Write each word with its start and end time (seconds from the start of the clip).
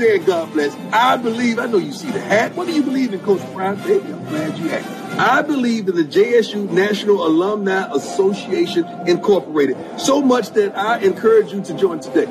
and 0.00 0.26
God 0.26 0.52
bless. 0.52 0.74
I 0.92 1.16
believe, 1.16 1.58
I 1.58 1.66
know 1.66 1.78
you 1.78 1.92
see 1.92 2.10
the 2.10 2.20
hat. 2.20 2.54
What 2.54 2.66
do 2.66 2.74
you 2.74 2.82
believe 2.82 3.12
in, 3.12 3.20
Coach 3.20 3.40
Prime? 3.52 3.76
Baby, 3.82 4.12
I'm 4.12 4.24
glad 4.26 4.58
you 4.58 4.70
asked. 4.70 5.18
I 5.18 5.42
believe 5.42 5.88
in 5.88 5.96
the 5.96 6.04
JSU 6.04 6.70
National 6.70 7.26
Alumni 7.26 7.88
Association 7.94 8.84
Incorporated 9.06 9.76
so 9.98 10.20
much 10.20 10.50
that 10.50 10.76
I 10.76 10.98
encourage 10.98 11.52
you 11.52 11.62
to 11.62 11.74
join 11.74 12.00
today. 12.00 12.26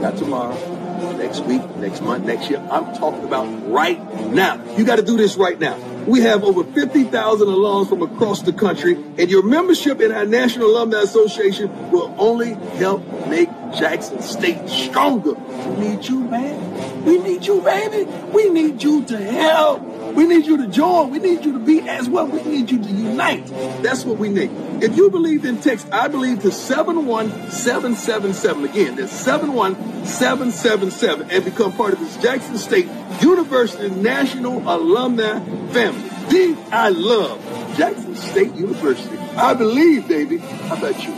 Not 0.00 0.16
tomorrow, 0.16 0.56
next 1.16 1.40
week, 1.40 1.62
next 1.76 2.00
month, 2.00 2.24
next 2.24 2.48
year. 2.48 2.66
I'm 2.70 2.94
talking 2.94 3.24
about 3.24 3.44
right 3.70 4.02
now. 4.30 4.62
You 4.76 4.84
got 4.86 4.96
to 4.96 5.02
do 5.02 5.16
this 5.16 5.36
right 5.36 5.58
now. 5.58 5.76
We 6.06 6.22
have 6.22 6.44
over 6.44 6.64
50,000 6.64 7.46
alums 7.46 7.90
from 7.90 8.00
across 8.00 8.40
the 8.40 8.52
country, 8.54 8.94
and 8.94 9.28
your 9.28 9.42
membership 9.42 10.00
in 10.00 10.10
our 10.10 10.24
National 10.24 10.68
Alumni 10.68 11.02
Association 11.02 11.90
will 11.90 12.14
only 12.16 12.54
help 12.78 13.02
make 13.26 13.50
Jackson 13.76 14.22
State 14.22 14.68
stronger. 14.68 15.32
We 15.32 15.88
need 15.88 16.04
you, 16.04 16.20
man. 16.20 17.04
We 17.04 17.18
need 17.18 17.44
you, 17.46 17.60
baby. 17.60 18.04
We 18.32 18.48
need 18.50 18.82
you 18.82 19.04
to 19.04 19.16
help. 19.16 19.82
We 20.14 20.26
need 20.26 20.46
you 20.46 20.56
to 20.58 20.66
join. 20.66 21.10
We 21.10 21.18
need 21.18 21.44
you 21.44 21.52
to 21.52 21.58
be 21.58 21.80
as 21.88 22.08
well. 22.08 22.26
We 22.26 22.42
need 22.42 22.70
you 22.70 22.82
to 22.82 22.88
unite. 22.88 23.46
That's 23.82 24.04
what 24.04 24.18
we 24.18 24.28
need. 24.28 24.50
If 24.82 24.96
you 24.96 25.10
believe 25.10 25.44
in 25.44 25.60
text, 25.60 25.88
I 25.92 26.08
believe 26.08 26.40
to 26.42 26.50
71777. 26.50 28.64
Again, 28.64 28.96
that's 28.96 29.12
71777 29.12 31.30
and 31.30 31.44
become 31.44 31.72
part 31.72 31.92
of 31.92 32.00
this 32.00 32.16
Jackson 32.16 32.58
State 32.58 32.88
University 33.20 33.90
National 33.90 34.58
Alumni 34.68 35.38
family. 35.72 36.10
D, 36.28 36.56
I 36.70 36.88
love 36.90 37.40
Jackson 37.76 38.14
State 38.16 38.54
University. 38.54 39.16
I 39.36 39.54
believe, 39.54 40.06
baby. 40.08 40.38
How 40.38 40.76
about 40.76 41.02
you? 41.04 41.14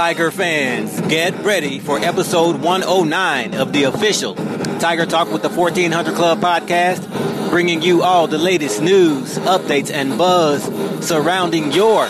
Tiger 0.00 0.30
fans, 0.30 0.98
get 1.10 1.44
ready 1.44 1.78
for 1.78 1.98
episode 1.98 2.62
109 2.62 3.52
of 3.52 3.74
the 3.74 3.84
official 3.84 4.34
Tiger 4.78 5.04
Talk 5.04 5.30
with 5.30 5.42
the 5.42 5.50
1400 5.50 6.14
Club 6.14 6.40
podcast, 6.40 7.50
bringing 7.50 7.82
you 7.82 8.02
all 8.02 8.26
the 8.26 8.38
latest 8.38 8.80
news, 8.80 9.36
updates, 9.40 9.90
and 9.90 10.16
buzz 10.16 10.64
surrounding 11.06 11.70
your 11.72 12.08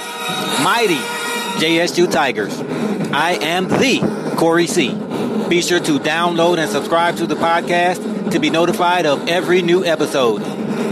mighty 0.63 1.01
JSU 1.59 2.09
Tigers. 2.09 2.57
I 3.13 3.33
am 3.43 3.67
the 3.67 4.35
Corey 4.39 4.69
C. 4.69 4.95
Be 5.49 5.61
sure 5.61 5.81
to 5.81 5.99
download 5.99 6.59
and 6.59 6.71
subscribe 6.71 7.17
to 7.17 7.27
the 7.27 7.35
podcast 7.35 8.31
to 8.31 8.39
be 8.39 8.51
notified 8.51 9.05
of 9.05 9.29
every 9.29 9.63
new 9.63 9.85
episode. 9.85 10.43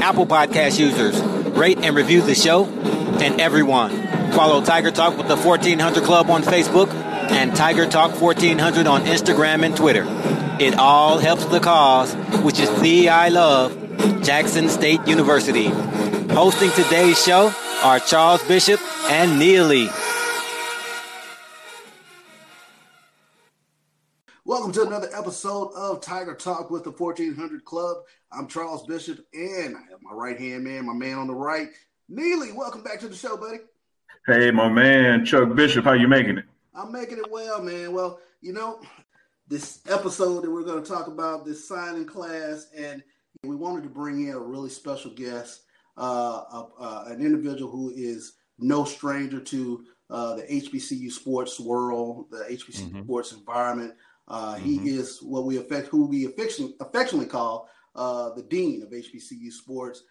Apple 0.03 0.27
Podcast 0.27 0.81
users, 0.81 1.23
rate 1.57 1.79
and 1.79 1.95
review 1.95 2.23
the 2.23 2.35
show, 2.35 2.65
and 2.65 3.41
everyone. 3.41 4.08
Follow 4.39 4.65
Tiger 4.65 4.93
Talk 4.93 5.19
with 5.19 5.27
the 5.27 5.37
1400 5.37 6.05
Club 6.05 6.31
on 6.31 6.45
Facebook 6.45 6.95
and 6.95 7.57
Tiger 7.57 7.89
Talk 7.89 8.21
1400 8.21 8.87
on 8.87 9.03
Instagram 9.03 9.67
and 9.67 9.77
Twitter. 9.77 10.05
It 10.65 10.77
all 10.79 11.19
helps 11.19 11.45
the 11.47 11.59
cause, 11.59 12.15
which 12.45 12.61
is 12.61 12.71
the 12.81 13.09
I 13.09 13.31
love 13.31 13.77
Jackson 14.23 14.69
State 14.69 15.05
University. 15.09 15.65
Hosting 16.33 16.71
today's 16.71 17.21
show 17.21 17.53
are 17.83 17.99
Charles 17.99 18.41
Bishop 18.45 18.81
and 19.11 19.41
Neely. 19.41 19.89
Welcome 24.45 24.71
to 24.71 24.83
another 24.87 25.09
episode 25.13 25.73
of 25.75 26.01
Tiger 26.01 26.37
Talk 26.37 26.71
with 26.71 26.85
the 26.85 26.93
1400 26.93 27.65
Club. 27.65 27.97
I'm 28.31 28.47
Charles 28.47 28.87
Bishop, 28.87 29.19
and 29.35 29.77
I 29.77 29.81
have 29.91 30.01
my 30.01 30.13
right 30.13 30.39
hand 30.39 30.63
man, 30.63 30.87
my 30.87 30.95
man 30.95 31.19
on 31.19 31.27
the 31.27 31.35
right, 31.35 31.71
Neely. 32.09 32.53
Welcome 32.53 32.85
back 32.85 33.01
to 33.01 33.09
the 33.09 33.17
show, 33.17 33.37
buddy. 33.37 33.59
Hey, 34.29 34.51
my 34.51 34.69
man, 34.69 35.25
Chuck 35.25 35.55
Bishop, 35.55 35.87
how 35.87 35.95
you 35.95 36.07
making 36.07 36.37
it? 36.37 36.45
I'm 36.75 36.93
making 36.93 37.17
it 37.17 37.31
well, 37.31 37.63
man. 37.63 37.95
Well, 37.95 38.21
you 38.43 38.53
know, 38.53 38.79
this 39.47 39.81
episode 39.89 40.43
that 40.43 40.51
we're 40.51 40.65
going 40.65 40.85
to 40.85 40.87
talk 40.87 41.07
about, 41.07 41.47
this 41.47 41.67
signing 41.67 42.05
class, 42.05 42.67
and 42.77 43.03
we 43.43 43.57
wanted 43.57 43.85
to 43.85 43.89
bring 43.89 44.27
in 44.27 44.35
a 44.35 44.39
really 44.39 44.69
special 44.69 45.13
guest, 45.13 45.63
uh, 45.97 46.43
uh, 46.53 46.67
uh, 46.79 47.05
an 47.07 47.25
individual 47.25 47.71
who 47.71 47.91
is 47.97 48.35
no 48.59 48.85
stranger 48.85 49.41
to 49.41 49.87
uh, 50.11 50.35
the 50.35 50.43
HBCU 50.43 51.11
sports 51.11 51.59
world, 51.59 52.27
the 52.31 52.45
HBCU 52.51 52.91
mm-hmm. 52.91 53.05
sports 53.05 53.33
environment. 53.33 53.95
Uh, 54.29 54.57
mm-hmm. 54.57 54.63
He 54.63 54.91
is 54.91 55.21
what 55.23 55.47
we 55.47 55.57
affect, 55.57 55.89
who 55.89 56.05
we 56.05 56.27
affectionately, 56.27 56.77
affectionately 56.81 57.31
call 57.31 57.71
uh, 57.95 58.35
the 58.35 58.43
dean 58.43 58.83
of 58.83 58.91
HBCU 58.91 59.51
sports. 59.51 60.03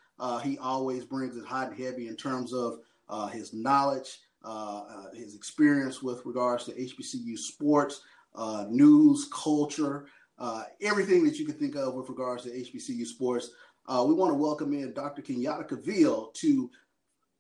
he 0.42 0.58
always 0.58 1.06
brings 1.06 1.38
it 1.38 1.46
hot 1.46 1.70
and 1.70 1.80
heavy 1.80 2.08
in 2.08 2.16
terms 2.16 2.52
of 2.52 2.80
uh, 3.10 3.28
his 3.28 3.54
knowledge, 3.54 4.20
uh, 4.44 4.84
uh, 4.90 5.12
his 5.14 5.36
experience 5.36 6.02
with 6.02 6.26
regards 6.26 6.66
to 6.66 6.72
HBCU 6.72 7.38
sports, 7.38 8.02
uh, 8.36 8.66
news, 8.70 9.28
culture, 9.34 10.08
uh, 10.40 10.64
everything 10.82 11.24
that 11.24 11.40
you 11.40 11.46
can 11.46 11.56
think 11.56 11.76
of 11.76 11.96
with 11.96 12.10
regards 12.10 12.44
to 12.44 12.50
HBCU 12.50 13.06
sports. 13.06 13.50
we 13.88 14.14
want 14.14 14.32
to 14.32 14.38
welcome 14.38 14.74
in 14.74 14.94
Dr. 14.94 15.22
Kenyatta 15.22 15.68
Cavil 15.68 16.32
to 16.36 16.70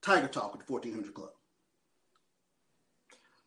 Tiger 0.01 0.27
Talk 0.27 0.53
with 0.55 0.65
the 0.65 0.71
1400 0.71 1.13
Club. 1.13 1.29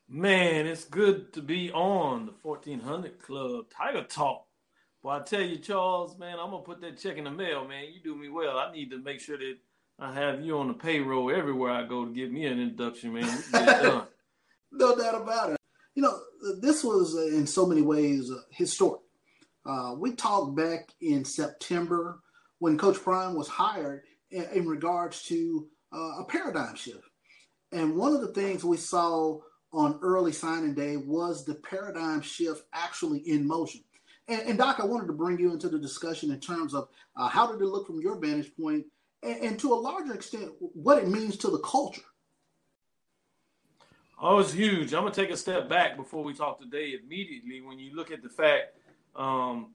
Man, 0.08 0.66
it's 0.66 0.84
good 0.84 1.32
to 1.34 1.42
be 1.42 1.70
on 1.72 2.26
the 2.26 2.32
1400 2.42 3.20
Club 3.20 3.66
Tiger 3.70 4.04
Talk. 4.04 4.47
Well, 5.02 5.16
I 5.16 5.22
tell 5.22 5.41
you, 5.41 5.56
Charles, 5.56 6.19
man, 6.19 6.38
I'm 6.38 6.50
gonna 6.50 6.62
put 6.62 6.81
that 6.82 6.98
check 6.98 7.16
in 7.16 7.25
the 7.25 7.31
mail, 7.31 7.66
man. 7.66 7.87
You 7.92 8.00
do 8.02 8.14
me 8.14 8.28
well. 8.28 8.58
I 8.58 8.72
need 8.72 8.91
to 8.91 8.98
make 8.98 9.20
sure 9.20 9.38
that 9.38 9.56
I 10.00 10.15
have 10.15 10.41
you 10.41 10.59
on 10.59 10.69
the 10.69 10.75
payroll 10.75 11.31
everywhere 11.31 11.72
I 11.72 11.84
go 11.84 12.06
to 12.06 12.11
get 12.11 12.33
me 12.33 12.47
an 12.47 12.59
induction, 12.59 13.12
man. 13.12 13.43
no 14.72 14.97
doubt 14.97 15.21
about 15.21 15.50
it. 15.50 15.56
You 15.94 16.03
know, 16.03 16.19
this 16.61 16.83
was 16.83 17.15
uh, 17.15 17.37
in 17.37 17.47
so 17.47 17.66
many 17.66 17.83
ways 17.83 18.31
uh, 18.31 18.41
historic. 18.50 19.03
Uh, 19.66 19.94
we 19.99 20.12
talked 20.12 20.56
back 20.56 20.88
in 21.03 21.22
September 21.25 22.21
when 22.61 22.78
Coach 22.78 22.97
Prime 22.97 23.34
was 23.34 23.49
hired 23.49 24.03
in, 24.31 24.44
in 24.55 24.66
regards 24.66 25.22
to 25.25 25.69
uh, 25.93 26.21
a 26.21 26.25
paradigm 26.27 26.77
shift. 26.77 27.05
And 27.72 27.94
one 27.94 28.15
of 28.15 28.22
the 28.22 28.32
things 28.32 28.65
we 28.65 28.78
saw 28.78 29.38
on 29.71 29.99
early 30.03 30.32
signing 30.32 30.75
day 30.75 30.97
was 30.97 31.44
the 31.44 31.56
paradigm 31.56 32.22
shift 32.22 32.65
actually 32.72 33.19
in 33.28 33.47
motion. 33.47 33.82
And, 34.28 34.41
and 34.43 34.59
Doc, 34.59 34.81
I 34.81 34.87
wanted 34.87 35.09
to 35.09 35.12
bring 35.12 35.38
you 35.38 35.53
into 35.53 35.69
the 35.69 35.78
discussion 35.78 36.31
in 36.31 36.41
terms 36.41 36.72
of 36.72 36.88
uh, 37.17 37.28
how 37.28 37.53
did 37.53 37.61
it 37.61 37.67
look 37.67 37.87
from 37.87 38.00
your 38.00 38.19
vantage 38.19 38.50
point 38.56 38.87
and, 39.22 39.36
and 39.44 39.58
to 39.60 39.72
a 39.72 39.75
larger 39.75 40.14
extent, 40.14 40.50
what 40.58 40.98
it 40.98 41.08
means 41.08 41.36
to 41.38 41.50
the 41.50 41.58
culture. 41.58 42.03
Oh, 44.22 44.38
it's 44.38 44.53
huge. 44.53 44.92
I'm 44.92 45.03
gonna 45.03 45.14
take 45.14 45.31
a 45.31 45.36
step 45.36 45.69
back 45.69 45.97
before 45.97 46.22
we 46.22 46.34
talk 46.34 46.60
today. 46.60 46.94
Immediately, 47.03 47.62
when 47.62 47.78
you 47.78 47.94
look 47.94 48.10
at 48.10 48.22
the 48.22 48.28
fact, 48.28 48.76
um, 49.16 49.75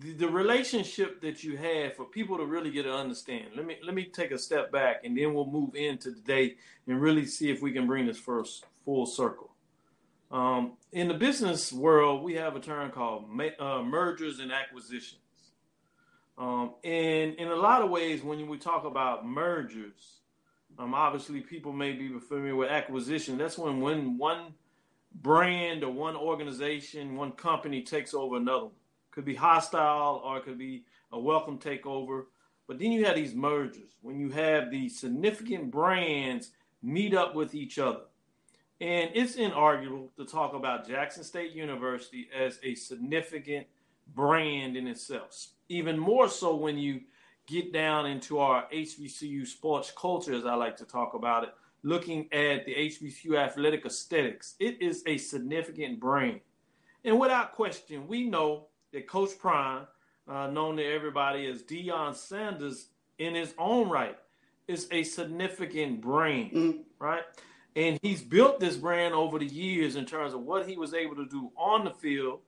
the, 0.00 0.12
the, 0.12 0.28
relationship 0.28 1.20
that 1.20 1.44
you 1.44 1.56
have 1.56 1.94
for 1.94 2.06
people 2.06 2.38
to 2.38 2.46
really 2.46 2.70
get 2.70 2.84
to 2.84 2.92
understand. 2.92 3.48
Let 3.54 3.66
me 3.66 3.76
let 3.84 3.94
me 3.94 4.04
take 4.04 4.30
a 4.30 4.38
step 4.38 4.72
back, 4.72 5.04
and 5.04 5.16
then 5.16 5.34
we'll 5.34 5.46
move 5.46 5.74
into 5.74 6.14
today 6.14 6.56
and 6.86 7.00
really 7.00 7.26
see 7.26 7.50
if 7.50 7.60
we 7.60 7.72
can 7.72 7.86
bring 7.86 8.06
this 8.06 8.18
first 8.18 8.64
full 8.84 9.04
circle. 9.04 9.50
Um, 10.30 10.72
in 10.92 11.08
the 11.08 11.14
business 11.14 11.72
world, 11.72 12.22
we 12.22 12.34
have 12.34 12.56
a 12.56 12.60
term 12.60 12.90
called 12.90 13.28
ma- 13.28 13.58
uh, 13.58 13.82
mergers 13.82 14.40
and 14.40 14.52
acquisitions. 14.52 15.20
Um, 16.38 16.74
and 16.84 17.34
in 17.34 17.48
a 17.48 17.56
lot 17.56 17.82
of 17.82 17.90
ways, 17.90 18.22
when 18.22 18.46
we 18.48 18.58
talk 18.58 18.84
about 18.84 19.26
mergers, 19.26 20.20
um, 20.78 20.94
obviously 20.94 21.40
people 21.40 21.72
may 21.72 21.92
be 21.92 22.16
familiar 22.20 22.54
with 22.54 22.70
acquisition. 22.70 23.36
That's 23.36 23.58
when 23.58 23.80
when 23.80 24.16
one 24.16 24.54
brand 25.16 25.82
or 25.82 25.90
one 25.90 26.14
organization, 26.14 27.16
one 27.16 27.32
company 27.32 27.82
takes 27.82 28.14
over 28.14 28.36
another. 28.36 28.68
Could 29.10 29.24
be 29.24 29.34
hostile 29.34 30.22
or 30.24 30.38
it 30.38 30.44
could 30.44 30.58
be 30.58 30.84
a 31.10 31.18
welcome 31.18 31.58
takeover. 31.58 32.26
But 32.68 32.78
then 32.78 32.92
you 32.92 33.04
have 33.06 33.16
these 33.16 33.34
mergers 33.34 33.96
when 34.02 34.20
you 34.20 34.30
have 34.30 34.70
these 34.70 34.98
significant 34.98 35.72
brands 35.72 36.52
meet 36.82 37.14
up 37.14 37.34
with 37.34 37.54
each 37.54 37.78
other. 37.78 38.02
And 38.80 39.10
it's 39.14 39.34
inarguable 39.34 40.14
to 40.16 40.24
talk 40.24 40.54
about 40.54 40.86
Jackson 40.86 41.24
State 41.24 41.52
University 41.52 42.28
as 42.32 42.60
a 42.62 42.76
significant 42.76 43.66
brand 44.14 44.76
in 44.76 44.86
itself 44.86 45.48
even 45.68 45.98
more 45.98 46.28
so 46.28 46.54
when 46.54 46.78
you 46.78 47.00
get 47.46 47.72
down 47.72 48.06
into 48.06 48.38
our 48.38 48.66
HBCU 48.72 49.46
sports 49.46 49.92
culture, 49.96 50.34
as 50.34 50.44
I 50.44 50.54
like 50.54 50.76
to 50.78 50.84
talk 50.84 51.14
about 51.14 51.44
it, 51.44 51.54
looking 51.82 52.32
at 52.32 52.66
the 52.66 52.74
HBCU 52.74 53.36
athletic 53.36 53.86
aesthetics. 53.86 54.54
It 54.58 54.82
is 54.82 55.02
a 55.06 55.16
significant 55.16 56.00
brand. 56.00 56.40
And 57.04 57.18
without 57.18 57.52
question, 57.52 58.06
we 58.08 58.28
know 58.28 58.66
that 58.92 59.06
Coach 59.06 59.38
Prime, 59.38 59.86
uh, 60.28 60.48
known 60.48 60.76
to 60.76 60.84
everybody 60.84 61.46
as 61.46 61.62
Deion 61.62 62.14
Sanders 62.14 62.88
in 63.18 63.34
his 63.34 63.54
own 63.56 63.88
right, 63.88 64.18
is 64.66 64.88
a 64.90 65.02
significant 65.02 66.00
brand, 66.00 66.50
mm-hmm. 66.52 66.80
right? 66.98 67.22
And 67.76 67.98
he's 68.02 68.20
built 68.20 68.60
this 68.60 68.76
brand 68.76 69.14
over 69.14 69.38
the 69.38 69.46
years 69.46 69.96
in 69.96 70.04
terms 70.04 70.34
of 70.34 70.40
what 70.40 70.68
he 70.68 70.76
was 70.76 70.92
able 70.92 71.16
to 71.16 71.26
do 71.26 71.50
on 71.56 71.84
the 71.84 71.92
field, 71.92 72.40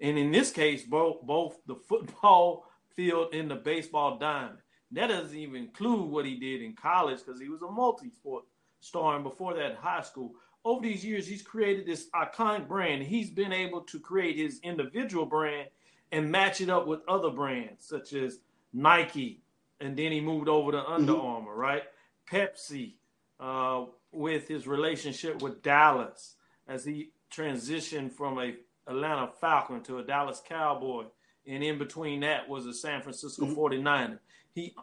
and 0.00 0.18
in 0.18 0.30
this 0.30 0.50
case, 0.50 0.84
both 0.84 1.22
both 1.22 1.56
the 1.66 1.76
football 1.88 2.66
field 2.94 3.34
and 3.34 3.50
the 3.50 3.56
baseball 3.56 4.18
diamond. 4.18 4.58
That 4.92 5.08
doesn't 5.08 5.36
even 5.36 5.56
include 5.56 6.08
what 6.10 6.24
he 6.24 6.36
did 6.36 6.62
in 6.62 6.74
college 6.74 7.18
because 7.24 7.40
he 7.40 7.48
was 7.48 7.62
a 7.62 7.70
multi-sport 7.70 8.44
star, 8.80 9.16
and 9.16 9.24
before 9.24 9.54
that, 9.54 9.76
high 9.76 10.02
school. 10.02 10.32
Over 10.64 10.82
these 10.82 11.04
years, 11.04 11.28
he's 11.28 11.42
created 11.42 11.86
this 11.86 12.08
iconic 12.14 12.66
brand. 12.66 13.02
He's 13.02 13.30
been 13.30 13.52
able 13.52 13.82
to 13.82 14.00
create 14.00 14.36
his 14.36 14.58
individual 14.62 15.24
brand 15.24 15.68
and 16.10 16.30
match 16.30 16.60
it 16.60 16.70
up 16.70 16.86
with 16.86 17.00
other 17.08 17.30
brands 17.30 17.86
such 17.86 18.12
as 18.12 18.38
Nike, 18.72 19.42
and 19.80 19.96
then 19.96 20.12
he 20.12 20.20
moved 20.20 20.48
over 20.48 20.72
to 20.72 20.84
Under 20.84 21.12
mm-hmm. 21.12 21.26
Armour, 21.26 21.54
right? 21.54 21.82
Pepsi, 22.30 22.94
uh, 23.38 23.84
with 24.12 24.48
his 24.48 24.66
relationship 24.66 25.42
with 25.42 25.62
Dallas 25.62 26.36
as 26.66 26.84
he 26.84 27.10
transitioned 27.30 28.12
from 28.12 28.38
a 28.38 28.54
Atlanta 28.86 29.30
Falcon 29.40 29.82
to 29.82 29.98
a 29.98 30.02
Dallas 30.02 30.42
Cowboy, 30.46 31.04
and 31.46 31.62
in 31.62 31.78
between 31.78 32.20
that 32.20 32.48
was 32.48 32.66
a 32.66 32.74
San 32.74 33.02
Francisco 33.02 33.46
mm-hmm. 33.46 33.86
49er. 33.86 34.18
He 34.54 34.74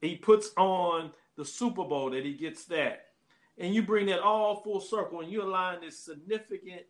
he 0.00 0.16
puts 0.16 0.50
on 0.56 1.12
the 1.36 1.44
Super 1.44 1.84
Bowl 1.84 2.10
that 2.10 2.24
he 2.24 2.34
gets 2.34 2.64
that. 2.66 3.06
And 3.58 3.74
you 3.74 3.82
bring 3.82 4.06
that 4.06 4.20
all 4.20 4.62
full 4.62 4.80
circle 4.80 5.20
and 5.20 5.30
you 5.30 5.42
align 5.42 5.80
this 5.80 5.98
significant 5.98 6.82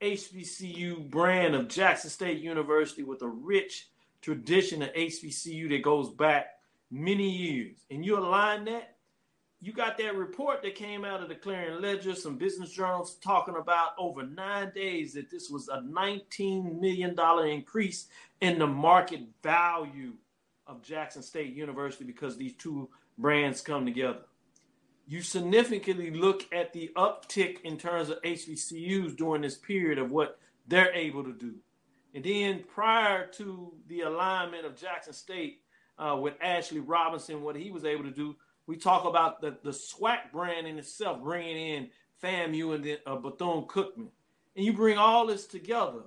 HBCU 0.00 1.08
brand 1.08 1.54
of 1.54 1.68
Jackson 1.68 2.10
State 2.10 2.40
University 2.40 3.02
with 3.02 3.22
a 3.22 3.28
rich 3.28 3.88
tradition 4.20 4.82
of 4.82 4.92
HBCU 4.92 5.68
that 5.70 5.82
goes 5.82 6.10
back 6.10 6.58
many 6.90 7.28
years. 7.28 7.84
And 7.90 8.04
you 8.04 8.18
align 8.18 8.64
that 8.66 8.95
you 9.66 9.72
got 9.72 9.98
that 9.98 10.14
report 10.14 10.62
that 10.62 10.76
came 10.76 11.04
out 11.04 11.20
of 11.20 11.28
the 11.28 11.34
Clarion 11.34 11.82
Ledger, 11.82 12.14
some 12.14 12.38
business 12.38 12.70
journals 12.70 13.16
talking 13.16 13.56
about 13.56 13.94
over 13.98 14.22
nine 14.22 14.70
days 14.72 15.12
that 15.14 15.28
this 15.28 15.50
was 15.50 15.68
a 15.68 15.78
$19 15.78 16.80
million 16.80 17.18
increase 17.48 18.06
in 18.40 18.60
the 18.60 18.66
market 18.66 19.22
value 19.42 20.12
of 20.68 20.82
Jackson 20.82 21.20
State 21.20 21.52
University 21.52 22.04
because 22.04 22.36
these 22.36 22.54
two 22.54 22.88
brands 23.18 23.60
come 23.60 23.84
together. 23.84 24.20
You 25.08 25.20
significantly 25.20 26.12
look 26.12 26.46
at 26.52 26.72
the 26.72 26.92
uptick 26.94 27.62
in 27.62 27.76
terms 27.76 28.08
of 28.08 28.22
HBCUs 28.22 29.16
during 29.16 29.42
this 29.42 29.56
period 29.56 29.98
of 29.98 30.12
what 30.12 30.38
they're 30.68 30.94
able 30.94 31.24
to 31.24 31.32
do. 31.32 31.54
And 32.14 32.22
then 32.22 32.62
prior 32.72 33.26
to 33.32 33.72
the 33.88 34.02
alignment 34.02 34.64
of 34.64 34.76
Jackson 34.76 35.12
State 35.12 35.62
uh, 35.98 36.16
with 36.20 36.34
Ashley 36.40 36.78
Robinson, 36.78 37.42
what 37.42 37.56
he 37.56 37.72
was 37.72 37.84
able 37.84 38.04
to 38.04 38.12
do, 38.12 38.36
we 38.66 38.76
talk 38.76 39.04
about 39.04 39.40
the, 39.40 39.56
the 39.62 39.70
SWAC 39.70 40.32
brand 40.32 40.66
in 40.66 40.78
itself, 40.78 41.22
bringing 41.22 41.56
in 41.56 41.88
FAMU 42.22 42.74
and 42.74 42.84
then 42.84 42.98
uh, 43.06 43.16
Bethune 43.16 43.64
Cookman. 43.64 44.08
And 44.56 44.64
you 44.64 44.72
bring 44.72 44.98
all 44.98 45.26
this 45.26 45.46
together. 45.46 46.02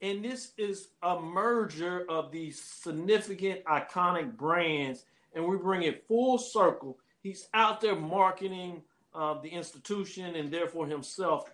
And 0.00 0.24
this 0.24 0.52
is 0.58 0.88
a 1.02 1.20
merger 1.20 2.04
of 2.08 2.32
these 2.32 2.60
significant, 2.60 3.64
iconic 3.64 4.36
brands. 4.36 5.04
And 5.34 5.46
we 5.46 5.56
bring 5.56 5.82
it 5.82 6.06
full 6.08 6.38
circle. 6.38 6.98
He's 7.22 7.48
out 7.54 7.80
there 7.80 7.96
marketing 7.96 8.82
uh, 9.14 9.40
the 9.40 9.48
institution 9.48 10.34
and 10.34 10.50
therefore 10.50 10.86
himself 10.86 11.52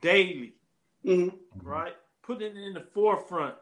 daily, 0.00 0.54
mm-hmm. 1.04 1.36
right? 1.62 1.94
Putting 2.22 2.56
it 2.56 2.62
in 2.62 2.74
the 2.74 2.84
forefront. 2.94 3.56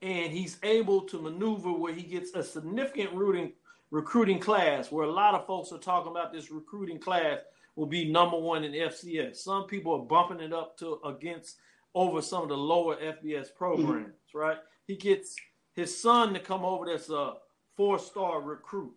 And 0.00 0.32
he's 0.32 0.58
able 0.62 1.02
to 1.02 1.20
maneuver 1.20 1.72
where 1.72 1.92
he 1.92 2.02
gets 2.02 2.34
a 2.34 2.42
significant 2.42 3.12
rooting 3.12 3.52
recruiting 3.92 4.40
class, 4.40 4.90
where 4.90 5.04
a 5.04 5.12
lot 5.12 5.34
of 5.34 5.46
folks 5.46 5.70
are 5.70 5.78
talking 5.78 6.10
about 6.10 6.32
this 6.32 6.50
recruiting 6.50 6.98
class 6.98 7.38
will 7.76 7.86
be 7.86 8.10
number 8.10 8.38
one 8.38 8.64
in 8.64 8.72
FCS. 8.72 9.36
Some 9.36 9.66
people 9.66 9.92
are 9.92 10.06
bumping 10.06 10.40
it 10.40 10.52
up 10.52 10.76
to 10.78 10.98
against 11.04 11.58
over 11.94 12.22
some 12.22 12.42
of 12.42 12.48
the 12.48 12.56
lower 12.56 12.96
FBS 12.96 13.54
programs, 13.54 14.06
mm-hmm. 14.06 14.38
right? 14.38 14.56
He 14.86 14.96
gets 14.96 15.36
his 15.74 15.96
son 15.96 16.32
to 16.32 16.40
come 16.40 16.64
over 16.64 16.86
that's 16.86 17.10
a 17.10 17.34
four-star 17.76 18.40
recruit. 18.40 18.94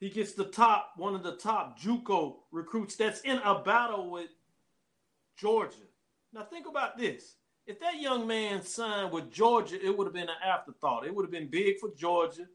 He 0.00 0.10
gets 0.10 0.34
the 0.34 0.44
top, 0.44 0.92
one 0.96 1.14
of 1.14 1.22
the 1.22 1.36
top 1.36 1.78
JUCO 1.80 2.36
recruits 2.52 2.96
that's 2.96 3.22
in 3.22 3.38
a 3.38 3.62
battle 3.62 4.10
with 4.10 4.30
Georgia. 5.38 5.76
Now 6.34 6.42
think 6.42 6.66
about 6.68 6.98
this. 6.98 7.36
If 7.66 7.80
that 7.80 8.00
young 8.00 8.26
man 8.26 8.62
signed 8.62 9.12
with 9.12 9.30
Georgia, 9.30 9.82
it 9.82 9.96
would 9.96 10.06
have 10.06 10.14
been 10.14 10.28
an 10.28 10.42
afterthought. 10.46 11.06
It 11.06 11.14
would 11.14 11.24
have 11.24 11.32
been 11.32 11.48
big 11.48 11.78
for 11.78 11.90
Georgia. 11.96 12.46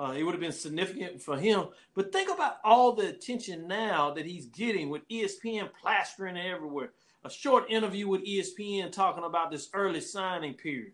Uh, 0.00 0.14
it 0.16 0.22
would 0.22 0.32
have 0.32 0.40
been 0.40 0.50
significant 0.50 1.20
for 1.20 1.36
him. 1.36 1.66
But 1.94 2.10
think 2.10 2.30
about 2.30 2.56
all 2.64 2.92
the 2.92 3.08
attention 3.08 3.68
now 3.68 4.10
that 4.14 4.24
he's 4.24 4.46
getting 4.46 4.88
with 4.88 5.06
ESPN 5.08 5.68
plastering 5.78 6.38
everywhere. 6.38 6.92
A 7.24 7.28
short 7.28 7.70
interview 7.70 8.08
with 8.08 8.24
ESPN 8.24 8.92
talking 8.92 9.24
about 9.24 9.50
this 9.50 9.68
early 9.74 10.00
signing 10.00 10.54
period. 10.54 10.92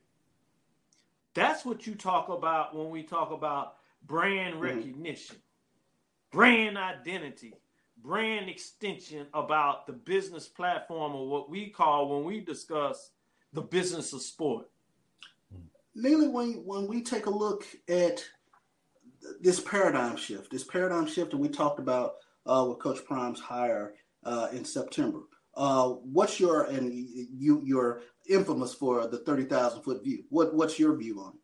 That's 1.34 1.64
what 1.64 1.86
you 1.86 1.94
talk 1.94 2.30
about 2.30 2.74
when 2.74 2.90
we 2.90 3.04
talk 3.04 3.30
about 3.30 3.76
brand 4.04 4.54
mm-hmm. 4.54 4.64
recognition, 4.64 5.36
mm-hmm. 5.36 6.38
brand 6.38 6.76
identity, 6.76 7.54
brand 8.02 8.48
extension 8.48 9.28
about 9.34 9.86
the 9.86 9.92
business 9.92 10.48
platform 10.48 11.14
or 11.14 11.28
what 11.28 11.48
we 11.48 11.68
call 11.68 12.08
when 12.08 12.24
we 12.24 12.40
discuss 12.40 13.12
the 13.52 13.62
business 13.62 14.12
of 14.12 14.22
sport. 14.22 14.68
Neely, 15.94 16.26
when, 16.26 16.54
when 16.64 16.88
we 16.88 17.02
take 17.02 17.26
a 17.26 17.30
look 17.30 17.64
at 17.88 18.24
this 19.40 19.60
paradigm 19.60 20.16
shift, 20.16 20.50
this 20.50 20.64
paradigm 20.64 21.06
shift 21.06 21.30
that 21.30 21.36
we 21.36 21.48
talked 21.48 21.78
about 21.78 22.14
uh, 22.46 22.64
with 22.68 22.78
Coach 22.78 23.04
Prime's 23.04 23.40
hire 23.40 23.94
uh, 24.24 24.48
in 24.52 24.64
September. 24.64 25.20
Uh, 25.54 25.88
what's 25.88 26.38
your 26.38 26.64
and 26.64 26.92
you 26.92 27.62
you're 27.64 28.02
infamous 28.28 28.74
for 28.74 29.06
the 29.06 29.18
thirty 29.18 29.44
thousand 29.44 29.82
foot 29.82 30.04
view. 30.04 30.24
What 30.28 30.54
what's 30.54 30.78
your 30.78 30.94
view 30.96 31.20
on 31.20 31.32
it? 31.34 31.40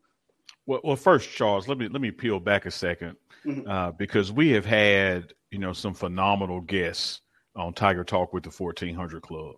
Well, 0.67 0.81
well, 0.84 0.96
first, 0.96 1.31
Charles, 1.31 1.67
let 1.67 1.79
me 1.79 1.88
let 1.88 2.00
me 2.00 2.11
peel 2.11 2.38
back 2.38 2.67
a 2.67 2.69
2nd 2.69 3.17
mm-hmm. 3.44 3.69
uh, 3.69 3.93
because 3.93 4.31
we 4.31 4.50
have 4.50 4.67
had 4.67 5.32
you 5.50 5.58
know 5.58 5.73
some 5.73 5.94
phenomenal 5.94 6.61
guests 6.61 7.20
on 7.56 7.73
Tiger 7.73 8.05
Talk 8.05 8.32
with 8.32 8.44
the 8.44 8.50
fourteen 8.50 8.94
hundred 8.94 9.23
Club, 9.23 9.56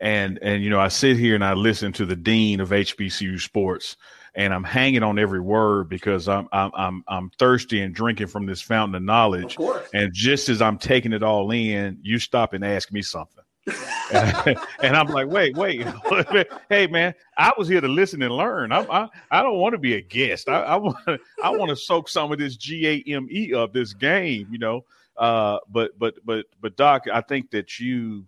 and 0.00 0.38
and 0.42 0.62
you 0.62 0.70
know 0.70 0.80
I 0.80 0.88
sit 0.88 1.16
here 1.16 1.34
and 1.34 1.44
I 1.44 1.54
listen 1.54 1.92
to 1.94 2.06
the 2.06 2.16
dean 2.16 2.60
of 2.60 2.70
HBCU 2.70 3.40
sports 3.40 3.96
and 4.34 4.52
I'm 4.52 4.64
hanging 4.64 5.02
on 5.02 5.18
every 5.18 5.40
word 5.40 5.88
because 5.88 6.28
I'm 6.28 6.48
I'm 6.52 6.70
I'm, 6.74 7.04
I'm 7.08 7.30
thirsty 7.38 7.80
and 7.80 7.94
drinking 7.94 8.26
from 8.26 8.46
this 8.46 8.60
fountain 8.60 8.94
of 8.94 9.02
knowledge. 9.02 9.56
Of 9.58 9.88
and 9.94 10.12
just 10.12 10.48
as 10.48 10.60
I'm 10.60 10.78
taking 10.78 11.12
it 11.12 11.22
all 11.22 11.50
in, 11.50 11.98
you 12.02 12.18
stop 12.18 12.52
and 12.52 12.64
ask 12.64 12.92
me 12.92 13.02
something. 13.02 13.44
and 14.12 14.94
I'm 14.96 15.06
like, 15.06 15.28
wait, 15.28 15.56
wait, 15.56 15.86
hey 16.68 16.86
man, 16.86 17.14
I 17.38 17.52
was 17.56 17.66
here 17.68 17.80
to 17.80 17.88
listen 17.88 18.20
and 18.22 18.34
learn. 18.34 18.72
I 18.72 18.80
I, 18.80 19.08
I 19.30 19.42
don't 19.42 19.58
want 19.58 19.72
to 19.74 19.78
be 19.78 19.94
a 19.94 20.02
guest. 20.02 20.48
I, 20.48 20.62
I 20.62 20.76
want 20.76 20.98
I 21.42 21.50
want 21.50 21.70
to 21.70 21.76
soak 21.76 22.08
some 22.08 22.30
of 22.32 22.38
this 22.38 22.56
G 22.56 22.86
A 22.86 23.14
M 23.14 23.28
E 23.30 23.54
of 23.54 23.72
this 23.72 23.94
game, 23.94 24.48
you 24.50 24.58
know. 24.58 24.84
Uh, 25.16 25.58
but 25.70 25.98
but 25.98 26.14
but 26.24 26.46
but 26.60 26.76
Doc, 26.76 27.04
I 27.10 27.20
think 27.20 27.50
that 27.52 27.78
you 27.78 28.24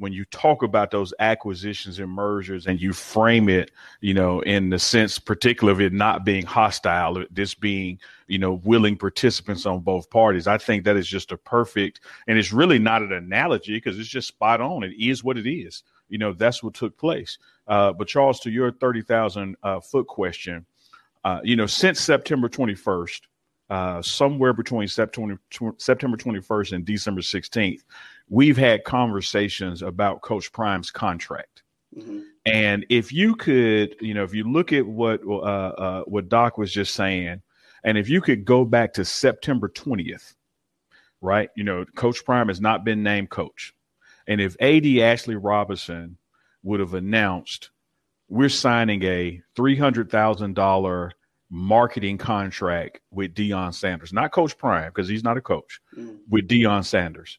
when 0.00 0.14
you 0.14 0.24
talk 0.24 0.62
about 0.62 0.90
those 0.90 1.12
acquisitions 1.18 1.98
and 1.98 2.10
mergers 2.10 2.66
and 2.66 2.80
you 2.80 2.90
frame 2.90 3.50
it, 3.50 3.70
you 4.00 4.14
know, 4.14 4.40
in 4.40 4.70
the 4.70 4.78
sense 4.78 5.18
particular 5.18 5.72
of 5.74 5.80
it 5.80 5.92
not 5.92 6.24
being 6.24 6.46
hostile, 6.46 7.22
this 7.30 7.54
being, 7.54 8.00
you 8.26 8.38
know, 8.38 8.54
willing 8.64 8.96
participants 8.96 9.66
on 9.66 9.80
both 9.80 10.08
parties, 10.08 10.46
I 10.46 10.56
think 10.56 10.84
that 10.84 10.96
is 10.96 11.06
just 11.06 11.32
a 11.32 11.36
perfect, 11.36 12.00
and 12.26 12.38
it's 12.38 12.50
really 12.50 12.78
not 12.78 13.02
an 13.02 13.12
analogy 13.12 13.76
because 13.76 13.98
it's 13.98 14.08
just 14.08 14.28
spot 14.28 14.62
on. 14.62 14.84
It 14.84 14.94
is 14.98 15.22
what 15.22 15.36
it 15.36 15.48
is. 15.48 15.82
You 16.08 16.16
know, 16.16 16.32
that's 16.32 16.62
what 16.62 16.72
took 16.72 16.96
place. 16.96 17.36
Uh, 17.68 17.92
but 17.92 18.08
Charles, 18.08 18.40
to 18.40 18.50
your 18.50 18.72
30,000 18.72 19.54
uh, 19.62 19.80
foot 19.80 20.06
question, 20.06 20.64
uh, 21.24 21.40
you 21.44 21.56
know, 21.56 21.66
since 21.66 22.00
September 22.00 22.48
21st, 22.48 23.20
uh, 23.68 24.02
somewhere 24.02 24.52
between 24.52 24.88
September, 24.88 25.38
September 25.76 26.16
21st 26.16 26.72
and 26.72 26.84
December 26.84 27.20
16th, 27.20 27.82
we've 28.30 28.56
had 28.56 28.84
conversations 28.84 29.82
about 29.82 30.22
Coach 30.22 30.50
Prime's 30.52 30.90
contract. 30.90 31.62
Mm-hmm. 31.94 32.20
And 32.46 32.86
if 32.88 33.12
you 33.12 33.34
could, 33.34 33.96
you 34.00 34.14
know, 34.14 34.22
if 34.22 34.32
you 34.32 34.50
look 34.50 34.72
at 34.72 34.86
what 34.86 35.20
uh, 35.26 35.34
uh, 35.34 36.02
what 36.04 36.30
Doc 36.30 36.56
was 36.56 36.72
just 36.72 36.94
saying, 36.94 37.42
and 37.84 37.98
if 37.98 38.08
you 38.08 38.22
could 38.22 38.44
go 38.44 38.64
back 38.64 38.94
to 38.94 39.04
September 39.04 39.68
20th, 39.68 40.34
right? 41.20 41.50
You 41.56 41.64
know, 41.64 41.84
Coach 41.96 42.24
Prime 42.24 42.48
has 42.48 42.60
not 42.60 42.84
been 42.84 43.02
named 43.02 43.30
coach. 43.30 43.74
And 44.26 44.40
if 44.40 44.56
AD 44.60 44.86
Ashley 44.86 45.36
Robinson 45.36 46.16
would 46.62 46.80
have 46.80 46.94
announced, 46.94 47.70
we're 48.28 48.48
signing 48.48 49.02
a 49.02 49.42
$300,000 49.56 51.10
marketing 51.50 52.16
contract 52.16 53.00
with 53.10 53.34
Deion 53.34 53.74
Sanders, 53.74 54.12
not 54.12 54.30
Coach 54.30 54.56
Prime, 54.56 54.88
because 54.88 55.08
he's 55.08 55.24
not 55.24 55.36
a 55.36 55.40
coach, 55.40 55.80
mm. 55.96 56.16
with 56.28 56.46
Deion 56.46 56.84
Sanders. 56.84 57.38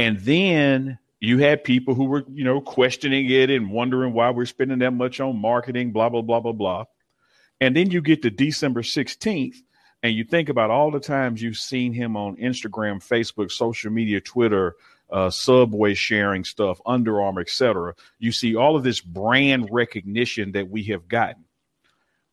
And 0.00 0.18
then 0.20 0.98
you 1.20 1.36
had 1.40 1.62
people 1.62 1.94
who 1.94 2.06
were, 2.06 2.24
you 2.32 2.42
know, 2.42 2.62
questioning 2.62 3.28
it 3.28 3.50
and 3.50 3.70
wondering 3.70 4.14
why 4.14 4.30
we're 4.30 4.46
spending 4.46 4.78
that 4.78 4.92
much 4.92 5.20
on 5.20 5.36
marketing, 5.38 5.92
blah, 5.92 6.08
blah, 6.08 6.22
blah, 6.22 6.40
blah, 6.40 6.52
blah. 6.52 6.84
And 7.60 7.76
then 7.76 7.90
you 7.90 8.00
get 8.00 8.22
to 8.22 8.30
December 8.30 8.80
16th 8.80 9.56
and 10.02 10.14
you 10.14 10.24
think 10.24 10.48
about 10.48 10.70
all 10.70 10.90
the 10.90 11.00
times 11.00 11.42
you've 11.42 11.58
seen 11.58 11.92
him 11.92 12.16
on 12.16 12.36
Instagram, 12.36 13.06
Facebook, 13.06 13.52
social 13.52 13.92
media, 13.92 14.22
Twitter, 14.22 14.76
uh, 15.10 15.28
Subway 15.28 15.92
sharing 15.92 16.44
stuff, 16.44 16.80
Under 16.86 17.20
Armour, 17.20 17.42
etc. 17.42 17.94
You 18.18 18.32
see 18.32 18.56
all 18.56 18.76
of 18.76 18.82
this 18.82 19.02
brand 19.02 19.68
recognition 19.70 20.52
that 20.52 20.70
we 20.70 20.84
have 20.84 21.08
gotten. 21.08 21.44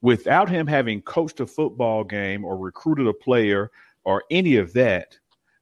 Without 0.01 0.47
him 0.47 0.67
having 0.67 1.01
coached 1.01 1.41
a 1.41 1.45
football 1.45 2.05
game 2.05 2.45
or 2.45 2.55
recruited 2.57 3.07
a 3.07 3.13
player 3.13 3.71
or 4.05 4.23
any 4.31 4.55
of 4.55 4.71
that, 4.71 5.17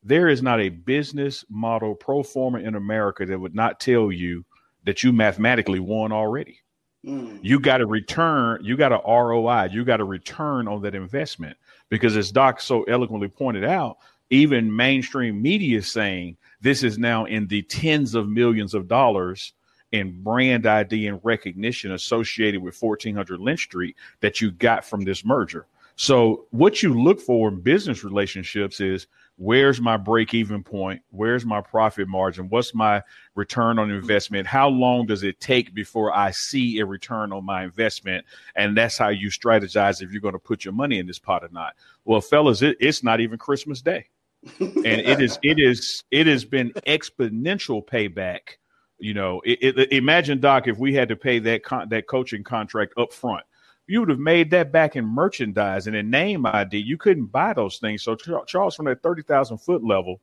there 0.05 0.29
is 0.29 0.43
not 0.43 0.61
a 0.61 0.69
business 0.69 1.43
model 1.49 1.95
pro 1.95 2.21
forma 2.21 2.59
in 2.59 2.75
America 2.75 3.25
that 3.25 3.39
would 3.39 3.55
not 3.55 3.79
tell 3.79 4.11
you 4.11 4.45
that 4.85 5.03
you 5.03 5.11
mathematically 5.11 5.79
won 5.79 6.11
already. 6.11 6.59
Mm. 7.03 7.39
You 7.41 7.59
got 7.59 7.81
a 7.81 7.87
return, 7.87 8.63
you 8.63 8.77
got 8.77 8.91
a 8.91 9.01
ROI, 9.05 9.69
you 9.71 9.83
got 9.83 9.99
a 9.99 10.05
return 10.05 10.67
on 10.67 10.83
that 10.83 10.93
investment. 10.93 11.57
Because 11.89 12.15
as 12.15 12.31
Doc 12.31 12.61
so 12.61 12.83
eloquently 12.83 13.27
pointed 13.27 13.63
out, 13.63 13.97
even 14.29 14.75
mainstream 14.75 15.41
media 15.41 15.79
is 15.79 15.91
saying 15.91 16.37
this 16.61 16.83
is 16.83 16.97
now 16.97 17.25
in 17.25 17.47
the 17.47 17.63
tens 17.63 18.13
of 18.13 18.29
millions 18.29 18.75
of 18.75 18.87
dollars 18.87 19.53
in 19.91 20.23
brand 20.23 20.67
ID 20.67 21.07
and 21.07 21.19
recognition 21.23 21.91
associated 21.91 22.61
with 22.61 22.79
1400 22.79 23.39
Lynch 23.39 23.61
Street 23.61 23.95
that 24.19 24.39
you 24.39 24.51
got 24.51 24.85
from 24.85 25.03
this 25.03 25.25
merger. 25.25 25.65
So, 25.95 26.45
what 26.49 26.83
you 26.83 27.01
look 27.01 27.21
for 27.21 27.47
in 27.47 27.61
business 27.61 28.03
relationships 28.03 28.81
is 28.81 29.07
where's 29.37 29.81
my 29.81 29.97
break 29.97 30.33
even 30.33 30.63
point? 30.63 31.01
Where's 31.09 31.45
my 31.45 31.61
profit 31.61 32.07
margin? 32.07 32.49
What's 32.49 32.73
my 32.73 33.01
return 33.35 33.79
on 33.79 33.91
investment? 33.91 34.47
How 34.47 34.69
long 34.69 35.05
does 35.05 35.23
it 35.23 35.39
take 35.39 35.73
before 35.73 36.15
I 36.15 36.31
see 36.31 36.79
a 36.79 36.85
return 36.85 37.33
on 37.33 37.45
my 37.45 37.63
investment? 37.63 38.25
And 38.55 38.77
that's 38.77 38.97
how 38.97 39.09
you 39.09 39.29
strategize 39.29 40.01
if 40.01 40.11
you're 40.11 40.21
going 40.21 40.33
to 40.33 40.39
put 40.39 40.63
your 40.63 40.73
money 40.73 40.99
in 40.99 41.07
this 41.07 41.19
pot 41.19 41.43
or 41.43 41.49
not. 41.51 41.75
Well, 42.05 42.21
fellas, 42.21 42.61
it, 42.61 42.77
it's 42.79 43.03
not 43.03 43.19
even 43.19 43.37
Christmas 43.37 43.81
Day. 43.81 44.07
and 44.59 44.85
it 44.85 45.19
is 45.21 45.39
it 45.41 45.59
is 45.59 46.03
it 46.11 46.27
has 46.27 46.45
been 46.45 46.69
exponential 46.85 47.83
payback. 47.83 48.57
You 48.99 49.15
know, 49.15 49.41
it, 49.43 49.77
it, 49.79 49.91
imagine 49.91 50.39
Doc 50.39 50.67
if 50.67 50.77
we 50.77 50.93
had 50.93 51.09
to 51.09 51.15
pay 51.15 51.39
that 51.39 51.63
con- 51.63 51.89
that 51.89 52.05
coaching 52.05 52.43
contract 52.43 52.93
up 52.95 53.11
front 53.11 53.43
you 53.87 53.99
would 53.99 54.09
have 54.09 54.19
made 54.19 54.51
that 54.51 54.71
back 54.71 54.95
in 54.95 55.05
merchandise 55.05 55.87
and 55.87 55.95
in 55.95 56.09
name 56.09 56.45
ID. 56.45 56.77
You 56.77 56.97
couldn't 56.97 57.27
buy 57.27 57.53
those 57.53 57.77
things. 57.77 58.03
So 58.03 58.15
Charles, 58.15 58.75
from 58.75 58.85
that 58.85 59.01
thirty 59.01 59.21
thousand 59.21 59.59
foot 59.59 59.83
level, 59.83 60.19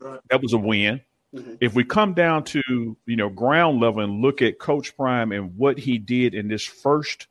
that 0.00 0.40
was 0.40 0.52
a 0.52 0.58
win. 0.58 1.00
Mm-hmm. 1.34 1.54
If 1.60 1.74
we 1.74 1.84
come 1.84 2.14
down 2.14 2.44
to 2.44 2.96
you 3.06 3.16
know 3.16 3.28
ground 3.28 3.80
level 3.80 4.02
and 4.02 4.22
look 4.22 4.42
at 4.42 4.58
Coach 4.58 4.96
Prime 4.96 5.32
and 5.32 5.56
what 5.56 5.78
he 5.78 5.98
did 5.98 6.34
in 6.34 6.48
this 6.48 6.64
first 6.64 7.26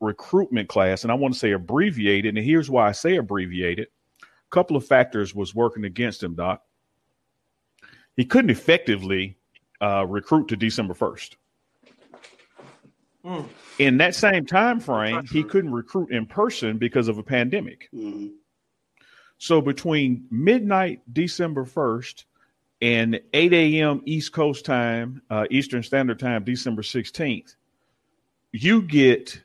recruitment 0.00 0.68
class, 0.68 1.02
and 1.02 1.12
I 1.12 1.14
want 1.14 1.34
to 1.34 1.40
say 1.40 1.52
abbreviated, 1.52 2.36
and 2.36 2.44
here's 2.44 2.70
why 2.70 2.88
I 2.88 2.92
say 2.92 3.16
abbreviated. 3.16 3.88
A 4.22 4.50
couple 4.50 4.76
of 4.76 4.86
factors 4.86 5.34
was 5.34 5.54
working 5.54 5.84
against 5.84 6.22
him, 6.22 6.34
Doc. 6.34 6.62
He 8.16 8.24
couldn't 8.24 8.50
effectively 8.50 9.36
uh, 9.80 10.04
recruit 10.06 10.48
to 10.48 10.56
December 10.56 10.94
first. 10.94 11.36
Mm. 13.24 13.48
In 13.78 13.98
that 13.98 14.14
same 14.14 14.46
time 14.46 14.80
frame, 14.80 15.26
he 15.26 15.42
couldn't 15.42 15.72
recruit 15.72 16.10
in 16.10 16.26
person 16.26 16.78
because 16.78 17.08
of 17.08 17.18
a 17.18 17.22
pandemic. 17.22 17.88
Mm-hmm. 17.94 18.28
So 19.38 19.60
between 19.60 20.26
midnight 20.30 21.00
December 21.12 21.64
1st 21.64 22.24
and 22.82 23.20
8 23.32 23.52
a.m. 23.52 24.02
East 24.04 24.32
Coast 24.32 24.64
time, 24.64 25.22
uh, 25.30 25.46
Eastern 25.50 25.82
Standard 25.82 26.18
Time, 26.18 26.44
December 26.44 26.82
16th, 26.82 27.56
you 28.52 28.82
get 28.82 29.40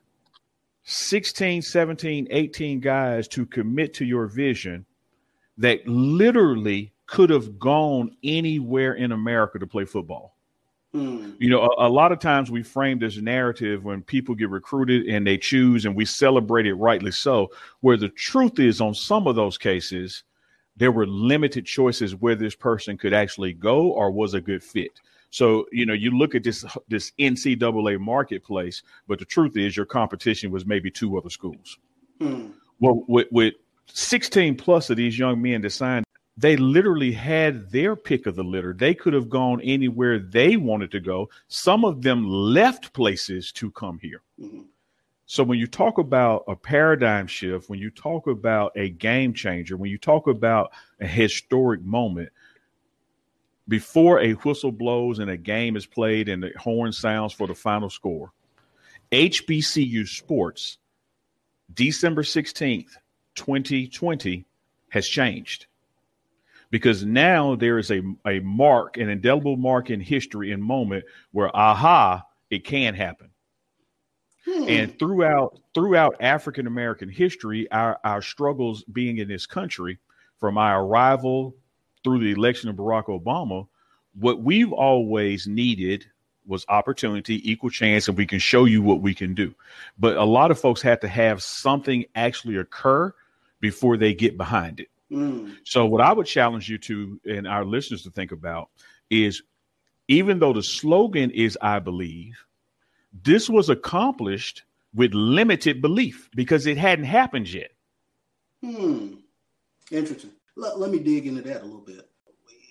16, 0.84 1.62
17, 1.62 2.28
18 2.30 2.80
guys 2.80 3.28
to 3.30 3.46
commit 3.46 3.94
to 3.96 4.06
your 4.06 4.28
vision 4.28 4.86
that 5.58 5.88
literally 5.88 6.94
could 7.08 7.30
have 7.30 7.60
gone 7.60 8.16
anywhere 8.24 8.94
in 8.94 9.12
America 9.12 9.60
to 9.60 9.68
play 9.68 9.86
football. 9.86 10.35
Hmm. 10.96 11.32
You 11.40 11.50
know, 11.50 11.60
a, 11.78 11.88
a, 11.88 11.90
lot 11.90 12.14
of 12.14 12.20
times 12.20 12.50
we 12.50 12.64
frame 12.64 13.00
this 13.00 13.18
narrative 13.18 13.84
when 13.84 14.02
people 14.02 14.34
get 14.34 14.50
recruited 14.50 15.08
and 15.08 15.28
they 15.28 15.38
choose, 15.38 15.84
and 15.84 15.94
we 15.94 16.06
celebrate 16.06 16.66
it 16.66 16.76
rightly 16.76 17.12
so. 17.12 17.52
Where 17.82 17.98
the 17.98 18.08
truth 18.08 18.60
is, 18.60 18.80
on 18.80 18.94
some 18.94 19.28
of 19.28 19.36
those 19.36 19.58
cases, 19.58 20.24
there 20.78 20.94
were 20.94 21.06
limited 21.06 21.66
choices 21.66 22.16
where 22.16 22.36
this 22.36 22.56
person 22.56 22.98
could 22.98 23.14
actually 23.14 23.52
go 23.52 23.92
or 23.92 24.10
was 24.10 24.34
a 24.36 24.40
good 24.40 24.64
fit. 24.64 25.02
So 25.32 25.66
you 25.74 25.86
know, 25.86 25.92
you 25.92 26.12
look 26.12 26.34
at 26.34 26.44
this 26.44 26.64
this 26.88 27.12
NCAA 27.20 28.00
marketplace, 28.00 28.82
but 29.06 29.20
the 29.20 29.26
truth 29.26 29.58
is, 29.58 29.76
your 29.76 29.86
competition 29.86 30.50
was 30.50 30.66
maybe 30.66 30.90
two 30.90 31.18
other 31.18 31.30
schools. 31.30 31.78
Hmm. 32.22 32.52
Well, 32.80 33.04
with, 33.10 33.28
with 33.32 33.56
16 33.88 34.56
plus 34.56 34.90
of 34.90 34.96
these 34.96 35.20
young 35.20 35.42
men 35.42 35.62
to 35.62 35.70
sign 35.70 36.05
they 36.38 36.58
literally 36.58 37.12
had 37.12 37.72
their 37.72 37.96
pick 37.96 38.26
of 38.26 38.36
the 38.36 38.44
litter. 38.44 38.74
They 38.74 38.94
could 38.94 39.14
have 39.14 39.30
gone 39.30 39.62
anywhere 39.62 40.20
they 40.20 40.58
wanted 40.58 40.92
to 40.92 41.00
go. 41.00 41.30
Some 41.48 41.86
of 41.86 42.02
them 42.02 42.28
left 42.28 42.94
places 42.94 43.52
to 43.54 43.72
come 43.72 44.00
here. 44.00 44.22
Mm-hmm. 44.40 44.64
So 45.28 45.44
when 45.44 45.58
you 45.58 45.66
talk 45.66 45.98
about 45.98 46.44
a 46.48 46.56
paradigm 46.56 47.26
shift, 47.26 47.70
when 47.70 47.80
you 47.80 47.90
talk 47.90 48.28
about 48.28 48.74
a 48.76 48.90
game 48.90 49.34
changer, 49.34 49.76
when 49.76 49.90
you 49.90 49.98
talk 49.98 50.28
about 50.28 50.72
a 51.00 51.08
historic 51.08 51.82
moment, 51.82 52.30
before 53.68 54.20
a 54.20 54.34
whistle 54.34 54.72
blows 54.72 55.18
and 55.18 55.32
a 55.32 55.38
game 55.38 55.76
is 55.76 55.88
played 55.88 56.30
and 56.30 56.44
the 56.44 56.52
horn 56.60 56.92
sounds 56.92 57.34
for 57.34 57.48
the 57.48 57.56
final 57.56 57.90
score, 57.90 58.34
HBCU 59.12 60.08
Sports, 60.08 60.78
December 61.74 62.22
16th, 62.22 62.92
2020, 63.34 64.46
has 64.90 65.08
changed 65.08 65.66
because 66.76 67.06
now 67.06 67.56
there 67.56 67.78
is 67.78 67.90
a, 67.90 68.02
a 68.28 68.42
mark, 68.42 68.98
an 68.98 69.08
indelible 69.08 69.56
mark 69.56 69.90
in 69.90 70.02
history 70.02 70.52
and 70.52 70.62
moment 70.62 71.06
where 71.32 71.50
aha, 71.56 72.22
it 72.50 72.66
can 72.66 72.94
happen. 72.94 73.30
Hmm. 74.44 74.66
And 74.68 75.00
throughout 75.00 75.58
throughout 75.74 76.18
African 76.20 76.68
American 76.68 77.08
history, 77.08 77.72
our, 77.72 77.98
our 78.04 78.22
struggles 78.22 78.84
being 78.92 79.20
in 79.20 79.30
this 79.30 79.46
country, 79.46 80.00
from 80.38 80.58
our 80.58 80.84
arrival 80.84 81.56
through 82.04 82.20
the 82.20 82.34
election 82.34 82.70
of 82.70 82.76
Barack 82.76 83.06
Obama, 83.06 83.70
what 84.14 84.42
we've 84.42 84.74
always 84.74 85.48
needed 85.48 86.06
was 86.46 86.66
opportunity, 86.68 87.50
equal 87.50 87.70
chance, 87.70 88.10
and 88.10 88.18
we 88.18 88.26
can 88.26 88.40
show 88.40 88.66
you 88.66 88.82
what 88.82 89.00
we 89.00 89.14
can 89.14 89.34
do. 89.34 89.56
But 89.98 90.18
a 90.18 90.26
lot 90.26 90.52
of 90.52 90.60
folks 90.60 90.82
had 90.82 91.00
to 91.02 91.08
have 91.08 91.42
something 91.42 92.04
actually 92.16 92.58
occur 92.58 93.14
before 93.62 93.96
they 93.96 94.14
get 94.14 94.36
behind 94.36 94.82
it. 94.82 94.90
Mm. 95.12 95.56
So, 95.64 95.86
what 95.86 96.02
I 96.02 96.12
would 96.14 96.26
challenge 96.26 96.70
you 96.70 96.78
to 96.80 97.20
and 97.26 97.48
our 97.48 97.64
listeners 97.64 98.04
to 98.04 98.10
think 98.10 98.32
about 98.32 98.70
is 99.10 99.44
even 100.08 100.40
though 100.40 100.54
the 100.54 100.64
slogan 100.64 101.32
is 101.32 101.58
I 101.62 101.80
believe, 101.80 102.46
this 103.24 103.50
was 103.50 103.70
accomplished 103.70 104.64
with 104.94 105.14
limited 105.14 105.82
belief 105.82 106.30
because 106.36 106.66
it 106.66 106.78
hadn't 106.78 107.06
happened 107.06 107.52
yet. 107.52 107.72
Hmm. 108.64 109.16
Interesting. 109.92 110.32
Let, 110.56 110.80
let 110.80 110.90
me 110.90 111.00
dig 111.00 111.28
into 111.28 111.42
that 111.44 111.62
a 111.62 111.66
little 111.66 111.82
bit. 111.82 112.10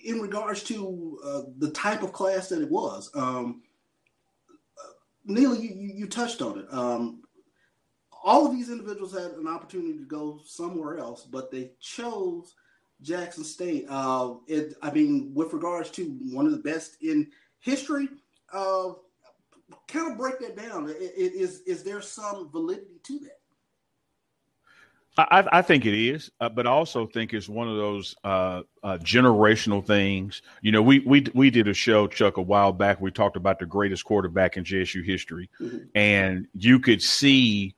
In 0.03 0.19
regards 0.19 0.63
to 0.63 1.19
uh, 1.23 1.41
the 1.57 1.71
type 1.71 2.03
of 2.03 2.13
class 2.13 2.49
that 2.49 2.61
it 2.61 2.69
was, 2.69 3.09
um, 3.15 3.63
uh, 4.77 4.91
Neil, 5.25 5.55
you, 5.55 5.69
you, 5.75 5.93
you, 5.95 6.07
touched 6.07 6.41
on 6.41 6.59
it. 6.59 6.65
Um, 6.71 7.23
all 8.25 8.47
of 8.47 8.51
these 8.51 8.71
individuals 8.71 9.13
had 9.13 9.31
an 9.33 9.47
opportunity 9.47 9.93
to 9.93 10.05
go 10.05 10.41
somewhere 10.43 10.97
else, 10.97 11.23
but 11.23 11.51
they 11.51 11.71
chose 11.79 12.55
Jackson 13.01 13.43
State. 13.43 13.85
Uh, 13.87 14.33
it, 14.47 14.73
I 14.81 14.89
mean, 14.89 15.31
with 15.35 15.53
regards 15.53 15.91
to 15.91 16.05
one 16.31 16.47
of 16.47 16.51
the 16.51 16.57
best 16.57 16.97
in 17.03 17.27
history, 17.59 18.09
uh, 18.51 18.93
kind 19.87 20.11
of 20.11 20.17
break 20.17 20.39
that 20.39 20.57
down. 20.57 20.89
It, 20.89 20.97
it, 20.97 21.33
is 21.33 21.61
is 21.61 21.83
there 21.83 22.01
some 22.01 22.49
validity 22.49 22.99
to 23.03 23.19
that? 23.19 23.39
I, 25.17 25.47
I, 25.49 25.61
think 25.61 25.85
it 25.85 25.93
is, 25.93 26.29
uh, 26.41 26.49
but 26.49 26.67
I 26.67 26.71
also 26.71 27.07
think 27.07 27.33
it's 27.33 27.47
one 27.47 27.69
of 27.69 27.77
those 27.77 28.15
uh, 28.25 28.63
uh, 28.83 28.97
generational 28.97 29.85
things. 29.85 30.41
You 30.61 30.73
know, 30.73 30.81
we 30.81 30.99
we 30.99 31.25
we 31.33 31.49
did 31.49 31.69
a 31.69 31.73
show, 31.73 32.07
Chuck, 32.07 32.35
a 32.35 32.41
while 32.41 32.73
back. 32.73 32.99
We 32.99 33.11
talked 33.11 33.37
about 33.37 33.59
the 33.59 33.65
greatest 33.65 34.03
quarterback 34.03 34.57
in 34.57 34.65
JSU 34.65 35.05
history, 35.05 35.49
mm-hmm. 35.61 35.77
and 35.95 36.47
you 36.53 36.79
could 36.79 37.01
see 37.01 37.74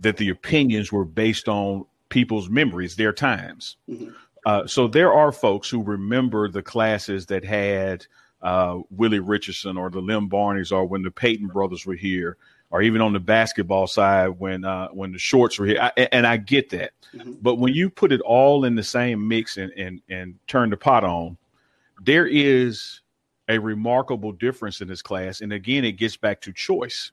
that 0.00 0.16
the 0.16 0.28
opinions 0.28 0.92
were 0.92 1.04
based 1.04 1.48
on 1.48 1.84
people's 2.08 2.48
memories, 2.48 2.96
their 2.96 3.12
times. 3.12 3.76
Mm-hmm. 3.88 4.10
Uh, 4.46 4.66
so 4.66 4.88
there 4.88 5.12
are 5.12 5.32
folks 5.32 5.68
who 5.68 5.82
remember 5.82 6.48
the 6.48 6.62
classes 6.62 7.26
that 7.26 7.44
had 7.44 8.06
uh, 8.42 8.78
Willie 8.90 9.18
Richardson 9.18 9.76
or 9.76 9.90
the 9.90 10.00
Lem 10.00 10.28
Barneys 10.28 10.72
or 10.72 10.84
when 10.84 11.02
the 11.02 11.10
Payton 11.10 11.48
brothers 11.48 11.84
were 11.84 11.94
here, 11.94 12.36
or 12.70 12.82
even 12.82 13.00
on 13.00 13.12
the 13.12 13.20
basketball 13.20 13.86
side 13.86 14.28
when 14.38 14.64
uh, 14.64 14.88
when 14.88 15.12
the 15.12 15.18
shorts 15.18 15.58
were 15.58 15.66
here. 15.66 15.80
I, 15.80 16.08
and 16.12 16.26
I 16.26 16.36
get 16.36 16.70
that, 16.70 16.92
mm-hmm. 17.14 17.32
but 17.42 17.56
when 17.56 17.74
you 17.74 17.90
put 17.90 18.12
it 18.12 18.20
all 18.20 18.64
in 18.64 18.74
the 18.74 18.82
same 18.82 19.26
mix 19.26 19.56
and 19.56 19.72
and 19.72 20.00
and 20.08 20.34
turn 20.46 20.70
the 20.70 20.76
pot 20.76 21.04
on, 21.04 21.36
there 22.04 22.26
is 22.26 23.00
a 23.48 23.58
remarkable 23.58 24.32
difference 24.32 24.80
in 24.80 24.88
this 24.88 25.02
class. 25.02 25.40
And 25.40 25.52
again, 25.52 25.84
it 25.84 25.92
gets 25.92 26.16
back 26.16 26.40
to 26.42 26.52
choice 26.52 27.12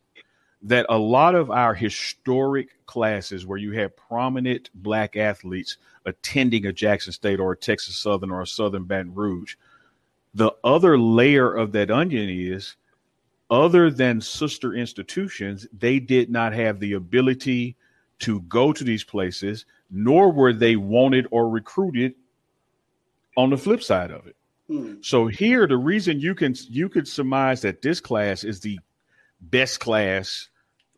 that 0.65 0.87
a 0.89 0.97
lot 0.97 1.35
of 1.35 1.51
our 1.51 1.75
historic 1.75 2.85
classes 2.87 3.45
where 3.45 3.57
you 3.57 3.71
had 3.73 3.95
prominent 3.95 4.71
black 4.73 5.15
athletes 5.15 5.77
attending 6.05 6.65
a 6.65 6.73
Jackson 6.73 7.13
State 7.13 7.39
or 7.39 7.51
a 7.51 7.57
Texas 7.57 7.95
Southern 7.95 8.31
or 8.31 8.41
a 8.41 8.47
Southern 8.47 8.83
Baton 8.83 9.13
Rouge, 9.13 9.55
The 10.33 10.51
other 10.63 10.97
layer 10.97 11.53
of 11.53 11.71
that 11.73 11.91
onion 11.91 12.29
is 12.29 12.75
other 13.49 13.91
than 13.91 14.19
sister 14.19 14.73
institutions, 14.73 15.67
they 15.71 15.99
did 15.99 16.31
not 16.31 16.51
have 16.53 16.79
the 16.79 16.93
ability 16.93 17.75
to 18.19 18.41
go 18.41 18.73
to 18.73 18.83
these 18.83 19.03
places, 19.03 19.65
nor 19.91 20.31
were 20.31 20.51
they 20.51 20.75
wanted 20.75 21.27
or 21.29 21.47
recruited 21.47 22.15
on 23.37 23.51
the 23.51 23.57
flip 23.57 23.83
side 23.83 24.09
of 24.09 24.25
it. 24.25 24.35
Hmm. 24.67 24.95
So 25.01 25.27
here, 25.27 25.67
the 25.67 25.77
reason 25.77 26.19
you 26.19 26.33
can 26.33 26.55
you 26.69 26.89
could 26.89 27.07
surmise 27.07 27.61
that 27.61 27.83
this 27.83 27.99
class 27.99 28.43
is 28.43 28.61
the 28.61 28.79
best 29.39 29.79
class 29.79 30.49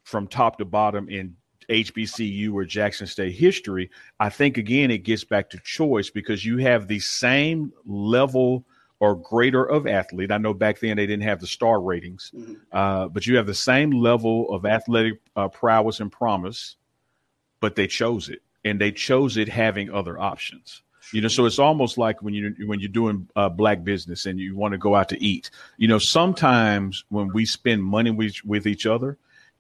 from 0.08 0.26
top 0.26 0.58
to 0.58 0.64
bottom 0.64 1.10
in 1.10 1.36
HBCU 1.70 2.54
or 2.54 2.64
Jackson 2.64 3.08
State 3.08 3.34
history, 3.34 3.92
I 4.22 4.30
think 4.30 4.58
again 4.58 4.90
it 4.90 5.00
gets 5.00 5.26
back 5.26 5.50
to 5.50 5.60
choice 5.66 6.10
because 6.10 6.46
you 6.46 6.60
have 6.60 6.88
the 6.88 7.02
same 7.02 7.74
level 7.86 8.64
or 9.02 9.16
greater 9.16 9.66
of 9.66 9.86
athlete. 9.86 10.32
I 10.32 10.38
know 10.38 10.54
back 10.54 10.80
then 10.80 10.96
they 10.96 11.06
didn't 11.06 11.28
have 11.28 11.42
the 11.42 11.48
star 11.48 11.82
ratings, 11.82 12.32
mm-hmm. 12.34 12.54
uh, 12.72 13.10
but 13.10 13.28
you 13.28 13.36
have 13.36 13.48
the 13.48 13.54
same 13.54 13.92
level 13.92 14.50
of 14.50 14.66
athletic 14.66 15.20
uh, 15.36 15.50
prowess 15.50 16.00
and 16.00 16.10
promise, 16.10 16.78
but 17.60 17.76
they 17.76 17.86
chose 17.86 18.30
it, 18.30 18.42
and 18.64 18.80
they 18.80 18.94
chose 18.94 19.36
it 19.36 19.50
having 19.50 19.92
other 19.92 20.18
options. 20.18 20.84
You 21.12 21.20
know, 21.22 21.28
so 21.28 21.46
it's 21.46 21.60
almost 21.60 21.98
like 21.98 22.22
when 22.22 22.34
you 22.34 22.56
when 22.66 22.80
you're 22.80 22.90
doing 22.90 23.28
uh, 23.36 23.50
black 23.50 23.84
business 23.84 24.26
and 24.26 24.40
you 24.40 24.56
want 24.56 24.72
to 24.72 24.78
go 24.78 24.96
out 24.96 25.10
to 25.10 25.22
eat. 25.22 25.52
You 25.78 25.90
know, 25.90 26.00
sometimes 26.00 27.04
when 27.10 27.34
we 27.34 27.46
spend 27.46 27.84
money 27.84 28.12
with, 28.12 28.36
with 28.46 28.68
each 28.68 28.86
other, 28.86 29.18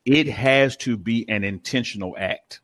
it 0.08 0.28
has 0.28 0.78
to 0.78 0.96
be 0.96 1.28
an 1.28 1.44
intentional 1.44 2.16
act. 2.18 2.62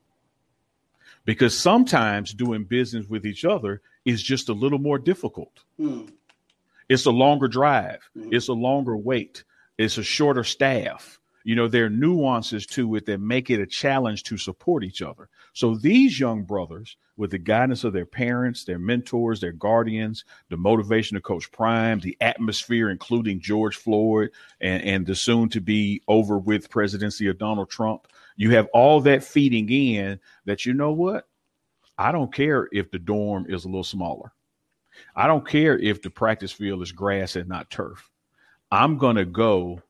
Because 1.26 1.58
sometimes 1.58 2.34
doing 2.34 2.64
business 2.64 3.06
with 3.08 3.26
each 3.26 3.44
other 3.44 3.82
is 4.06 4.24
just 4.24 4.48
a 4.48 4.54
little 4.54 4.80
more 4.80 4.98
difficult. 4.98 5.52
Mm. 5.80 6.10
It's 6.88 7.06
a 7.06 7.12
longer 7.12 7.50
drive. 7.50 8.10
Mm. 8.18 8.34
It's 8.34 8.48
a 8.48 8.54
longer 8.54 8.96
wait. 8.96 9.44
It's 9.78 9.98
a 9.98 10.04
shorter 10.04 10.46
staff. 10.46 11.20
You 11.44 11.56
know, 11.56 11.68
there 11.68 11.86
are 11.86 11.90
nuances 11.90 12.66
to 12.68 12.96
it 12.96 13.06
that 13.08 13.20
make 13.20 13.50
it 13.50 13.60
a 13.60 13.66
challenge 13.66 14.24
to 14.24 14.38
support 14.38 14.84
each 14.84 15.02
other. 15.02 15.30
So 15.54 15.76
these 15.76 16.20
young 16.20 16.44
brothers, 16.44 16.96
with 17.18 17.32
the 17.32 17.38
guidance 17.38 17.84
of 17.84 17.94
their 17.94 18.06
parents, 18.06 18.64
their 18.64 18.80
mentors, 18.80 19.40
their 19.40 19.52
guardians, 19.52 20.24
the 20.50 20.58
motivation 20.58 21.18
of 21.18 21.24
Coach 21.24 21.52
Prime, 21.52 22.00
the 22.00 22.18
atmosphere, 22.22 22.90
including 22.90 23.40
George 23.40 23.76
Floyd 23.76 24.32
and, 24.62 24.82
and 24.84 25.06
the 25.06 25.16
soon 25.16 25.50
to 25.50 25.62
be 25.62 26.02
over 26.08 26.38
with 26.38 26.70
presidency 26.70 27.28
of 27.28 27.38
Donald 27.38 27.70
Trump, 27.70 28.08
you 28.36 28.52
have 28.52 28.68
all 28.74 29.02
that 29.02 29.24
feeding 29.24 29.70
in 29.70 30.20
that 30.46 30.66
you 30.66 30.74
know 30.74 30.92
what? 30.92 31.28
I 31.98 32.12
don't 32.12 32.34
care 32.34 32.68
if 32.72 32.90
the 32.90 33.00
dorm 33.00 33.46
is 33.48 33.66
a 33.66 33.68
little 33.68 33.84
smaller. 33.84 34.32
I 35.16 35.28
don't 35.28 35.48
care 35.48 35.78
if 35.78 36.02
the 36.02 36.10
practice 36.10 36.52
field 36.52 36.82
is 36.82 36.92
grass 36.92 37.36
and 37.36 37.48
not 37.48 37.70
turf. 37.70 38.10
I'm 38.72 38.98
going 38.98 39.18
to 39.18 39.26
go 39.26 39.82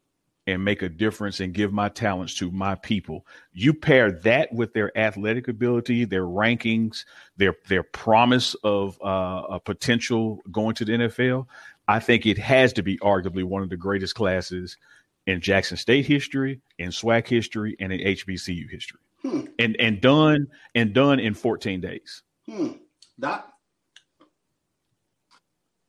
and 0.45 0.63
make 0.63 0.81
a 0.81 0.89
difference 0.89 1.39
and 1.39 1.53
give 1.53 1.71
my 1.71 1.89
talents 1.89 2.35
to 2.35 2.51
my 2.51 2.75
people. 2.75 3.25
You 3.53 3.73
pair 3.73 4.11
that 4.11 4.51
with 4.53 4.73
their 4.73 4.95
athletic 4.97 5.47
ability, 5.47 6.05
their 6.05 6.25
rankings, 6.25 7.05
their 7.37 7.55
their 7.67 7.83
promise 7.83 8.55
of 8.63 8.99
uh, 9.01 9.43
a 9.49 9.59
potential 9.59 10.41
going 10.51 10.75
to 10.75 10.85
the 10.85 10.91
NFL. 10.93 11.47
I 11.87 11.99
think 11.99 12.25
it 12.25 12.37
has 12.37 12.73
to 12.73 12.83
be 12.83 12.97
arguably 12.97 13.43
one 13.43 13.63
of 13.63 13.69
the 13.69 13.77
greatest 13.77 14.15
classes 14.15 14.77
in 15.25 15.41
Jackson 15.41 15.77
State 15.77 16.05
history, 16.05 16.59
in 16.77 16.89
SWAC 16.89 17.27
history, 17.27 17.75
and 17.79 17.93
in 17.93 17.99
HBCU 17.99 18.69
history, 18.69 18.99
hmm. 19.21 19.41
and 19.59 19.75
and 19.79 20.01
done 20.01 20.47
and 20.75 20.93
done 20.93 21.19
in 21.19 21.33
14 21.33 21.81
days. 21.81 22.23
Hmm. 22.49 22.73
That. 23.19 23.47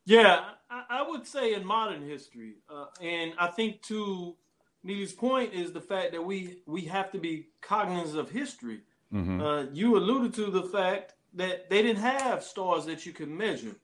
Yeah, 0.07 0.45
I, 0.91 1.03
would 1.03 1.27
say 1.27 1.55
in 1.55 1.65
modern 1.65 2.07
history, 2.07 2.57
uh, 2.69 2.87
and 3.01 3.33
I 3.39 3.47
think 3.47 3.81
too 3.81 4.37
Neely's 4.85 5.15
point 5.15 5.55
is 5.55 5.73
the 5.73 5.81
fact 5.81 6.13
that 6.13 6.23
we 6.23 6.59
we 6.67 6.83
have 6.83 7.11
to 7.13 7.19
be 7.19 7.49
cognizant 7.63 8.21
of 8.21 8.31
history. 8.31 8.81
Mm-hmm. 9.13 9.41
Uh, 9.41 9.63
you 9.73 9.97
alluded 9.97 10.35
to 10.35 10.51
the 10.51 10.65
fact 10.65 11.15
that 11.33 11.71
they 11.71 11.83
didn't 11.83 12.03
have 12.03 12.45
stars 12.45 12.85
that 12.87 13.07
you 13.07 13.13
could 13.13 13.31
measure. 13.31 13.77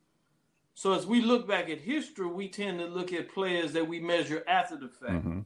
So 0.75 0.93
as 0.93 1.07
we 1.07 1.21
look 1.21 1.49
back 1.49 1.69
at 1.69 1.81
history, 1.81 2.27
we 2.27 2.49
tend 2.49 2.79
to 2.79 2.87
look 2.87 3.13
at 3.13 3.33
players 3.33 3.73
that 3.73 3.87
we 3.87 3.99
measure 4.01 4.45
after 4.47 4.77
the 4.77 4.89
fact, 4.89 5.13
mm-hmm. 5.13 5.41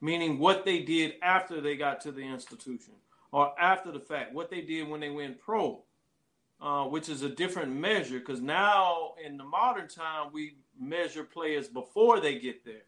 meaning 0.00 0.38
what 0.38 0.64
they 0.64 0.80
did 0.80 1.14
after 1.22 1.60
they 1.60 1.76
got 1.76 2.00
to 2.02 2.12
the 2.12 2.22
institution, 2.22 2.94
or 3.32 3.58
after 3.60 3.90
the 3.90 4.00
fact, 4.00 4.32
what 4.34 4.50
they 4.50 4.60
did 4.60 4.88
when 4.88 5.00
they 5.00 5.10
went 5.10 5.38
pro, 5.38 5.82
uh, 6.60 6.84
which 6.84 7.08
is 7.08 7.22
a 7.22 7.28
different 7.28 7.74
measure. 7.74 8.18
Because 8.18 8.40
now 8.40 9.14
in 9.24 9.36
the 9.36 9.44
modern 9.44 9.88
time, 9.88 10.28
we 10.32 10.56
measure 10.78 11.24
players 11.24 11.66
before 11.68 12.20
they 12.20 12.38
get 12.38 12.64
there. 12.64 12.84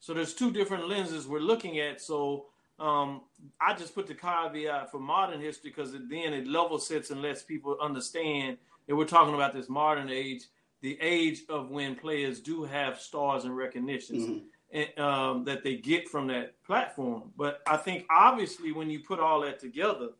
So 0.00 0.14
there's 0.14 0.34
two 0.34 0.50
different 0.50 0.88
lenses 0.88 1.26
we're 1.26 1.40
looking 1.40 1.78
at. 1.78 2.00
So 2.00 2.46
um, 2.78 3.22
I 3.60 3.74
just 3.74 3.94
put 3.94 4.06
the 4.06 4.14
caveat 4.14 4.90
for 4.90 5.00
modern 5.00 5.40
history 5.40 5.70
because 5.70 5.92
then 5.92 6.32
it 6.32 6.46
level 6.46 6.78
sets 6.78 7.10
and 7.10 7.20
lets 7.20 7.42
people 7.42 7.76
understand 7.80 8.58
that 8.86 8.96
we're 8.96 9.04
talking 9.04 9.34
about 9.34 9.52
this 9.52 9.68
modern 9.68 10.08
age, 10.08 10.44
the 10.80 10.98
age 11.00 11.42
of 11.48 11.70
when 11.70 11.96
players 11.96 12.40
do 12.40 12.64
have 12.64 13.00
stars 13.00 13.44
and 13.44 13.56
recognitions 13.56 14.24
mm-hmm. 14.24 14.78
and, 14.78 14.98
um, 14.98 15.44
that 15.44 15.64
they 15.64 15.76
get 15.76 16.08
from 16.08 16.28
that 16.28 16.62
platform. 16.62 17.30
But 17.36 17.60
I 17.66 17.76
think 17.76 18.06
obviously 18.10 18.72
when 18.72 18.88
you 18.88 19.00
put 19.00 19.18
all 19.18 19.40
that 19.40 19.58
together, 19.58 20.10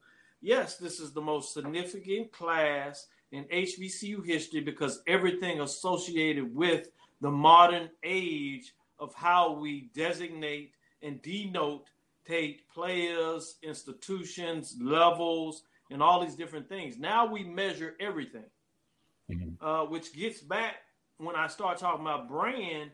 yes, 0.41 0.77
this 0.77 0.99
is 0.99 1.13
the 1.13 1.21
most 1.21 1.55
significant 1.55 2.33
class 2.33 3.07
in 3.31 3.45
HBCU 3.45 4.25
history 4.25 4.61
because 4.61 5.03
everything 5.07 5.61
associated 5.61 6.55
with 6.55 6.89
the 7.21 7.31
modern 7.31 7.91
age 8.03 8.75
of 8.99 9.15
how 9.15 9.53
we 9.53 9.91
designate 9.95 10.73
and 11.03 11.23
denote 11.23 11.89
take 12.27 12.69
players, 12.69 13.57
institutions, 13.63 14.77
levels, 14.81 15.63
and 15.91 16.03
all 16.03 16.23
these 16.25 16.35
different 16.35 16.69
things. 16.69 16.99
Now 16.99 17.27
we 17.27 17.43
measure 17.43 17.95
everything, 17.99 18.45
mm-hmm. 19.31 19.65
uh, 19.65 19.85
which 19.87 20.15
gets 20.15 20.41
back 20.41 20.77
when 21.17 21.37
I 21.37 21.47
start 21.47 21.79
talking 21.79 22.03
about 22.03 22.29
brand. 22.29 22.91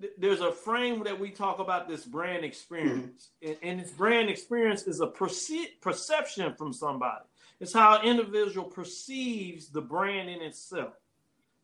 Th- 0.00 0.12
there's 0.18 0.40
a 0.40 0.50
frame 0.50 1.04
that 1.04 1.18
we 1.18 1.30
talk 1.30 1.60
about 1.60 1.88
this 1.88 2.04
brand 2.04 2.44
experience, 2.44 3.30
mm-hmm. 3.42 3.52
and, 3.52 3.56
and 3.62 3.80
this 3.80 3.92
brand 3.92 4.28
experience 4.28 4.82
is 4.82 5.00
a 5.00 5.06
perce- 5.06 5.76
perception 5.80 6.54
from 6.54 6.72
somebody. 6.72 7.24
It's 7.60 7.72
how 7.72 7.98
an 7.98 8.06
individual 8.06 8.68
perceives 8.68 9.68
the 9.68 9.80
brand 9.80 10.28
in 10.28 10.42
itself. 10.42 10.94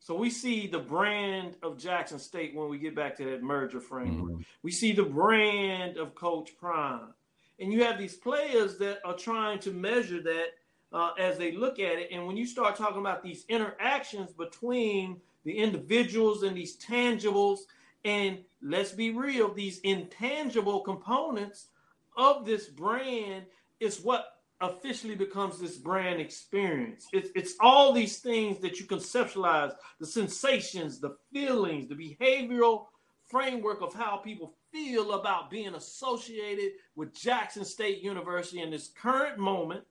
So 0.05 0.14
we 0.14 0.29
see 0.29 0.67
the 0.67 0.81
brand 0.81 1.57
of 1.62 1.79
Jackson 1.79 2.19
State 2.19 2.55
when 2.55 2.69
we 2.69 2.77
get 2.77 2.95
back 2.95 3.17
to 3.17 3.25
that 3.25 3.43
merger 3.43 3.81
framework. 3.81 4.33
Mm-hmm. 4.33 4.43
We 4.62 4.71
see 4.71 4.93
the 4.93 5.03
brand 5.03 5.97
of 5.97 6.14
Coach 6.14 6.51
Prime. 6.61 7.14
And 7.59 7.73
you 7.73 7.85
have 7.85 7.99
these 7.99 8.14
players 8.14 8.77
that 8.81 8.99
are 9.07 9.17
trying 9.17 9.61
to 9.61 9.71
measure 9.71 10.21
that 10.21 10.49
uh, 10.93 11.12
as 11.19 11.38
they 11.38 11.53
look 11.53 11.79
at 11.79 11.99
it. 11.99 12.11
And 12.12 12.27
when 12.27 12.37
you 12.37 12.47
start 12.47 12.77
talking 12.77 13.01
about 13.01 13.23
these 13.23 13.47
interactions 13.49 14.31
between 14.35 15.23
the 15.45 15.57
individuals 15.57 16.43
and 16.43 16.55
these 16.55 16.77
tangibles, 16.77 17.61
and 18.05 18.40
let's 18.61 18.93
be 18.93 19.11
real, 19.11 19.55
these 19.55 19.79
intangible 19.79 20.81
components 20.81 21.69
of 22.14 22.45
this 22.45 22.69
brand 22.69 23.47
is 23.81 24.03
what 24.03 24.34
officially 24.64 25.14
becomes 25.14 25.59
this 25.59 25.77
brand 25.77 26.20
experience. 26.20 27.07
It's, 27.12 27.31
it's 27.35 27.55
all 27.61 27.92
these 27.92 28.18
things 28.18 28.59
that 28.61 28.81
you 28.81 28.87
conceptualize 28.87 29.72
the 30.00 30.07
sensations, 30.07 31.00
the 31.00 31.16
feelings, 31.33 31.88
the 31.88 31.94
behavioral 31.94 32.87
framework 33.29 33.83
of 33.83 33.94
how 33.94 34.16
people 34.16 34.55
feel 34.72 35.12
about 35.12 35.50
being 35.50 35.74
associated 35.74 36.72
with 36.96 37.14
Jackson 37.14 37.64
State 37.64 38.03
University 38.03 38.61
in 38.61 38.70
this 38.70 38.88
current 38.88 39.38
moment, 39.38 39.85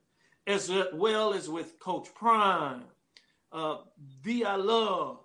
as 0.48 0.72
well 0.94 1.34
as 1.34 1.50
with 1.50 1.80
Coach 1.80 2.10
Prime, 2.16 2.84
uh, 3.52 3.78
VI 4.24 4.56
Love, 4.56 5.20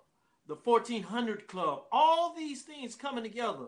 the 0.47 0.55
1400 0.55 1.47
Club, 1.47 1.83
all 1.91 2.33
these 2.35 2.63
things 2.63 2.95
coming 2.95 3.23
together 3.23 3.67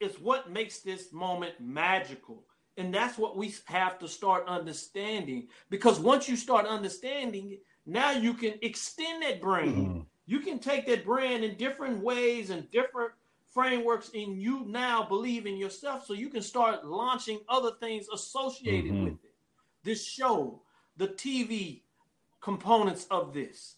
is 0.00 0.20
what 0.20 0.50
makes 0.50 0.80
this 0.80 1.12
moment 1.12 1.54
magical 1.60 2.44
and 2.76 2.92
that's 2.92 3.16
what 3.16 3.36
we 3.36 3.54
have 3.66 3.98
to 4.00 4.08
start 4.08 4.46
understanding. 4.46 5.48
Because 5.70 5.98
once 5.98 6.28
you 6.28 6.36
start 6.36 6.66
understanding, 6.66 7.58
now 7.86 8.10
you 8.10 8.34
can 8.34 8.54
extend 8.62 9.22
that 9.22 9.40
brand. 9.40 9.76
Mm-hmm. 9.76 10.00
You 10.26 10.40
can 10.40 10.58
take 10.58 10.86
that 10.86 11.04
brand 11.04 11.44
in 11.44 11.56
different 11.56 12.02
ways 12.02 12.50
and 12.50 12.70
different 12.70 13.12
frameworks, 13.54 14.10
and 14.14 14.40
you 14.40 14.64
now 14.66 15.02
believe 15.02 15.46
in 15.46 15.56
yourself. 15.56 16.04
So 16.04 16.12
you 16.12 16.28
can 16.28 16.42
start 16.42 16.84
launching 16.84 17.40
other 17.48 17.70
things 17.80 18.08
associated 18.12 18.92
mm-hmm. 18.92 19.04
with 19.04 19.12
it. 19.14 19.30
This 19.82 20.04
show, 20.04 20.60
the 20.96 21.08
TV 21.08 21.80
components 22.40 23.06
of 23.10 23.32
this. 23.32 23.76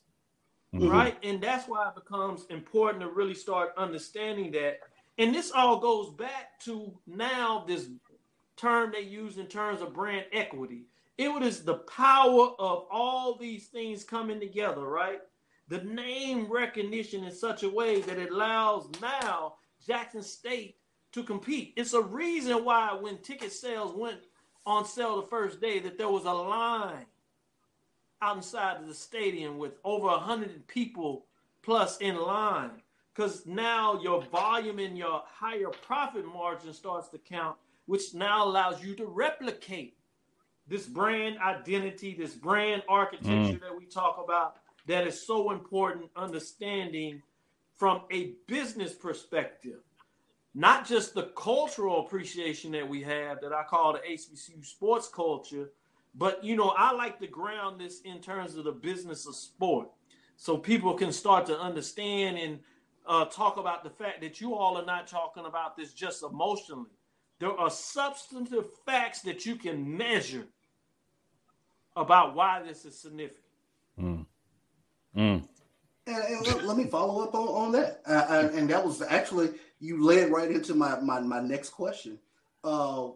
Mm-hmm. 0.74 0.88
Right. 0.88 1.16
And 1.22 1.40
that's 1.40 1.68
why 1.68 1.88
it 1.88 1.94
becomes 1.94 2.44
important 2.50 3.02
to 3.02 3.10
really 3.10 3.34
start 3.34 3.72
understanding 3.76 4.50
that. 4.52 4.80
And 5.16 5.34
this 5.34 5.50
all 5.50 5.78
goes 5.80 6.10
back 6.10 6.60
to 6.64 6.92
now 7.06 7.64
this 7.66 7.88
term 8.58 8.92
they 8.92 9.00
use 9.00 9.38
in 9.38 9.46
terms 9.46 9.80
of 9.80 9.94
brand 9.94 10.26
equity. 10.32 10.86
It 11.16 11.28
was 11.28 11.64
the 11.64 11.74
power 11.74 12.50
of 12.58 12.86
all 12.90 13.36
these 13.36 13.66
things 13.66 14.04
coming 14.04 14.38
together, 14.38 14.82
right? 14.82 15.20
the 15.68 15.82
name 15.84 16.50
recognition 16.50 17.24
in 17.24 17.32
such 17.32 17.62
a 17.62 17.68
way 17.68 18.00
that 18.00 18.18
it 18.18 18.30
allows 18.30 18.88
now 19.00 19.54
Jackson 19.86 20.22
State 20.22 20.76
to 21.12 21.22
compete. 21.22 21.74
It's 21.76 21.92
a 21.92 22.00
reason 22.00 22.64
why 22.64 22.96
when 22.98 23.18
ticket 23.18 23.52
sales 23.52 23.94
went 23.94 24.20
on 24.66 24.84
sale 24.84 25.20
the 25.20 25.26
first 25.28 25.60
day 25.60 25.78
that 25.80 25.98
there 25.98 26.08
was 26.08 26.24
a 26.24 26.32
line 26.32 27.06
outside 28.20 28.78
of 28.78 28.88
the 28.88 28.94
stadium 28.94 29.58
with 29.58 29.74
over 29.84 30.06
100 30.06 30.66
people 30.66 31.26
plus 31.62 31.98
in 31.98 32.16
line 32.16 32.70
because 33.14 33.46
now 33.46 34.00
your 34.02 34.22
volume 34.22 34.78
and 34.78 34.96
your 34.96 35.22
higher 35.26 35.68
profit 35.82 36.26
margin 36.26 36.72
starts 36.72 37.08
to 37.08 37.18
count 37.18 37.56
which 37.88 38.14
now 38.14 38.44
allows 38.46 38.82
you 38.82 38.94
to 38.94 39.06
replicate 39.06 39.96
this 40.66 40.86
brand 40.86 41.38
identity 41.38 42.14
this 42.14 42.34
brand 42.34 42.82
architecture 42.88 43.58
mm. 43.58 43.60
that 43.60 43.76
we 43.76 43.86
talk 43.86 44.20
about 44.22 44.56
that 44.86 45.06
is 45.06 45.26
so 45.26 45.50
important 45.50 46.06
understanding 46.16 47.20
from 47.76 48.02
a 48.10 48.34
business 48.46 48.94
perspective 48.94 49.80
not 50.54 50.84
just 50.84 51.14
the 51.14 51.24
cultural 51.36 52.00
appreciation 52.00 52.72
that 52.72 52.88
we 52.88 53.00
have 53.02 53.40
that 53.40 53.52
I 53.52 53.62
call 53.62 53.92
the 53.92 54.00
HBCU 54.00 54.66
sports 54.66 55.08
culture, 55.08 55.70
but 56.16 56.42
you 56.42 56.56
know, 56.56 56.70
I 56.76 56.92
like 56.92 57.20
to 57.20 57.28
ground 57.28 57.80
this 57.80 58.00
in 58.00 58.20
terms 58.20 58.56
of 58.56 58.64
the 58.64 58.72
business 58.72 59.26
of 59.26 59.36
sport, 59.36 59.88
so 60.36 60.56
people 60.56 60.94
can 60.94 61.12
start 61.12 61.46
to 61.46 61.60
understand 61.60 62.38
and 62.38 62.58
uh, 63.06 63.26
talk 63.26 63.56
about 63.56 63.84
the 63.84 63.90
fact 63.90 64.20
that 64.22 64.40
you 64.40 64.54
all 64.54 64.76
are 64.76 64.84
not 64.84 65.06
talking 65.06 65.46
about 65.46 65.76
this 65.76 65.92
just 65.92 66.24
emotionally. 66.24 66.90
There 67.38 67.52
are 67.52 67.70
substantive 67.70 68.66
facts 68.84 69.22
that 69.22 69.46
you 69.46 69.56
can 69.56 69.96
measure 69.96 70.46
about 71.96 72.34
why 72.34 72.62
this 72.62 72.84
is 72.84 72.98
significant. 72.98 73.44
Mm. 74.00 74.26
Mm. 75.16 75.48
And, 76.06 76.16
and 76.24 76.46
let, 76.46 76.64
let, 76.64 76.76
me 76.76 76.84
follow 76.84 77.22
up 77.22 77.34
on, 77.34 77.48
on 77.48 77.72
that. 77.72 78.00
Uh, 78.06 78.48
and 78.54 78.68
that 78.70 78.84
was 78.84 79.02
actually 79.02 79.50
you 79.80 80.02
led 80.02 80.30
right 80.30 80.50
into 80.50 80.74
my 80.74 80.98
my, 81.00 81.20
my 81.20 81.40
next 81.40 81.70
question. 81.70 82.18
Uh, 82.64 83.08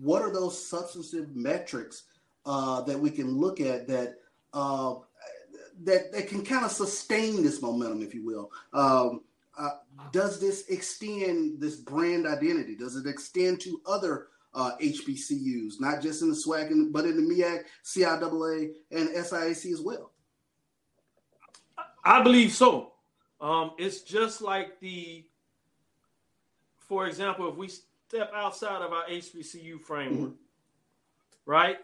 what 0.00 0.22
are 0.22 0.32
those 0.32 0.66
substantive 0.66 1.34
metrics 1.34 2.04
uh, 2.44 2.80
that 2.82 2.98
we 2.98 3.10
can 3.10 3.36
look 3.38 3.60
at 3.60 3.86
that 3.88 4.16
uh, 4.52 4.94
that 5.84 6.12
that 6.12 6.28
can 6.28 6.44
kind 6.44 6.64
of 6.64 6.70
sustain 6.70 7.42
this 7.42 7.60
momentum, 7.60 8.02
if 8.02 8.14
you 8.14 8.24
will? 8.24 8.50
Um, 8.72 9.22
uh, 9.56 9.70
does 10.12 10.40
this 10.40 10.68
extend 10.68 11.60
this 11.60 11.76
brand 11.76 12.26
identity? 12.26 12.76
Does 12.76 12.96
it 12.96 13.06
extend 13.06 13.60
to 13.62 13.80
other 13.86 14.28
uh, 14.54 14.72
HBCUs, 14.80 15.74
not 15.80 16.02
just 16.02 16.22
in 16.22 16.30
the 16.30 16.34
SWAC, 16.34 16.92
but 16.92 17.04
in 17.04 17.16
the 17.16 17.34
MEAC, 17.34 17.62
CIAA, 17.84 18.72
and 18.90 19.08
SIAC 19.10 19.72
as 19.72 19.80
well? 19.80 20.12
I 22.04 22.22
believe 22.22 22.52
so. 22.52 22.92
Um, 23.40 23.72
it's 23.78 24.00
just 24.00 24.40
like 24.40 24.80
the, 24.80 25.24
for 26.76 27.06
example, 27.06 27.48
if 27.50 27.56
we 27.56 27.68
step 27.68 28.30
outside 28.34 28.82
of 28.82 28.92
our 28.92 29.04
HBCU 29.06 29.80
framework, 29.80 30.30
mm-hmm. 30.30 31.50
right? 31.50 31.76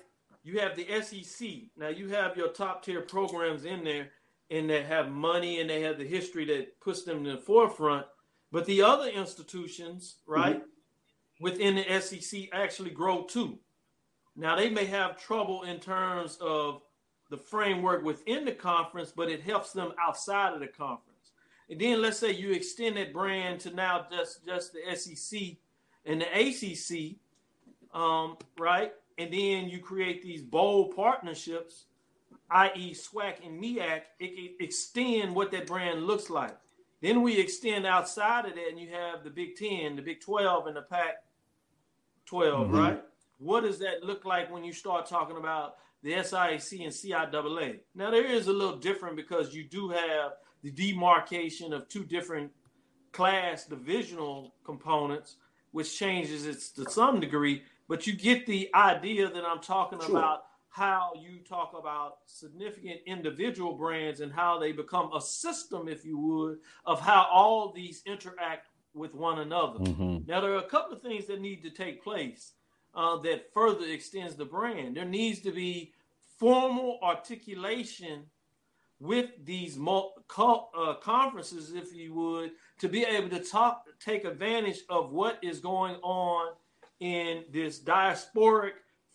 You 0.44 0.60
have 0.60 0.76
the 0.76 0.86
SEC. 1.02 1.48
Now 1.76 1.88
you 1.88 2.08
have 2.08 2.36
your 2.36 2.48
top 2.48 2.84
tier 2.84 3.00
programs 3.00 3.64
in 3.64 3.84
there, 3.84 4.10
and 4.52 4.68
they 4.68 4.82
have 4.82 5.10
money 5.10 5.60
and 5.60 5.70
they 5.70 5.80
have 5.80 5.98
the 5.98 6.04
history 6.04 6.44
that 6.44 6.78
puts 6.80 7.02
them 7.02 7.18
in 7.18 7.34
the 7.34 7.38
forefront. 7.38 8.06
But 8.52 8.66
the 8.66 8.82
other 8.82 9.08
institutions, 9.08 10.16
right, 10.26 10.56
mm-hmm. 10.56 11.42
within 11.42 11.76
the 11.76 12.00
SEC 12.00 12.48
actually 12.52 12.90
grow 12.90 13.22
too. 13.22 13.58
Now 14.36 14.54
they 14.54 14.68
may 14.68 14.84
have 14.84 15.16
trouble 15.16 15.62
in 15.62 15.80
terms 15.80 16.36
of 16.40 16.82
the 17.30 17.38
framework 17.38 18.04
within 18.04 18.44
the 18.44 18.52
conference, 18.52 19.10
but 19.10 19.30
it 19.30 19.40
helps 19.40 19.72
them 19.72 19.92
outside 19.98 20.52
of 20.52 20.60
the 20.60 20.66
conference. 20.66 21.08
And 21.70 21.80
then 21.80 22.02
let's 22.02 22.18
say 22.18 22.32
you 22.32 22.52
extend 22.52 22.98
that 22.98 23.14
brand 23.14 23.60
to 23.60 23.70
now 23.70 24.06
just 24.10 24.44
just 24.44 24.74
the 24.74 24.94
SEC 24.94 25.56
and 26.04 26.20
the 26.20 26.26
ACC, 26.28 27.16
um, 27.98 28.36
right? 28.58 28.92
And 29.16 29.32
then 29.32 29.68
you 29.70 29.78
create 29.78 30.22
these 30.22 30.42
bold 30.42 30.94
partnerships, 30.94 31.86
i.e., 32.52 32.94
SWAC 32.94 33.46
and 33.46 33.62
MEAC. 33.62 34.02
Can 34.20 34.48
extend 34.60 35.34
what 35.34 35.50
that 35.52 35.66
brand 35.66 36.06
looks 36.06 36.30
like. 36.30 36.56
Then 37.00 37.22
we 37.22 37.38
extend 37.38 37.86
outside 37.86 38.46
of 38.46 38.54
that, 38.54 38.68
and 38.68 38.78
you 38.78 38.90
have 38.90 39.24
the 39.24 39.30
Big 39.30 39.56
Ten, 39.56 39.96
the 39.96 40.02
Big 40.02 40.20
Twelve, 40.20 40.66
and 40.66 40.76
the 40.76 40.82
Pac 40.82 41.24
12, 42.26 42.66
mm-hmm. 42.66 42.76
right? 42.76 43.02
What 43.38 43.62
does 43.62 43.80
that 43.80 44.04
look 44.04 44.24
like 44.24 44.52
when 44.52 44.62
you 44.62 44.72
start 44.72 45.06
talking 45.06 45.36
about 45.36 45.76
the 46.02 46.12
SIAC 46.12 46.84
and 46.84 46.92
CIAA. 46.92 47.80
Now 47.94 48.10
there 48.10 48.26
is 48.26 48.48
a 48.48 48.52
little 48.52 48.76
different 48.76 49.16
because 49.16 49.54
you 49.54 49.64
do 49.64 49.88
have 49.90 50.32
the 50.62 50.70
demarcation 50.70 51.72
of 51.72 51.88
two 51.88 52.04
different 52.04 52.50
class 53.12 53.66
divisional 53.66 54.54
components, 54.64 55.36
which 55.70 55.96
changes 55.96 56.46
it 56.46 56.60
to 56.76 56.90
some 56.90 57.20
degree. 57.20 57.62
But 57.88 58.06
you 58.06 58.14
get 58.14 58.46
the 58.46 58.70
idea 58.74 59.28
that 59.28 59.44
I'm 59.44 59.60
talking 59.60 60.00
sure. 60.00 60.10
about 60.10 60.44
how 60.72 61.12
you 61.20 61.38
talk 61.46 61.74
about 61.78 62.18
significant 62.24 63.00
individual 63.04 63.74
brands 63.74 64.20
and 64.20 64.32
how 64.32 64.58
they 64.58 64.72
become 64.72 65.12
a 65.14 65.20
system, 65.20 65.86
if 65.86 66.02
you 66.02 66.18
would, 66.18 66.58
of 66.86 66.98
how 66.98 67.26
all 67.30 67.70
these 67.72 68.02
interact 68.06 68.68
with 68.94 69.14
one 69.14 69.40
another. 69.40 69.80
Mm-hmm. 69.80 70.18
Now, 70.26 70.40
there 70.40 70.52
are 70.54 70.64
a 70.64 70.68
couple 70.68 70.94
of 70.94 71.02
things 71.02 71.26
that 71.26 71.42
need 71.42 71.62
to 71.62 71.70
take 71.70 72.02
place 72.02 72.52
uh, 72.94 73.18
that 73.18 73.52
further 73.52 73.84
extends 73.84 74.34
the 74.34 74.46
brand. 74.46 74.96
There 74.96 75.04
needs 75.04 75.40
to 75.40 75.52
be 75.52 75.92
formal 76.38 76.98
articulation 77.02 78.24
with 78.98 79.30
these 79.44 79.78
uh, 79.78 80.94
conferences, 81.02 81.74
if 81.74 81.94
you 81.94 82.14
would, 82.14 82.52
to 82.78 82.88
be 82.88 83.04
able 83.04 83.28
to 83.28 83.44
talk, 83.44 83.84
take 84.00 84.24
advantage 84.24 84.80
of 84.88 85.12
what 85.12 85.38
is 85.42 85.60
going 85.60 85.96
on 85.96 86.54
in 87.00 87.44
this 87.50 87.78
diasporic 87.78 88.72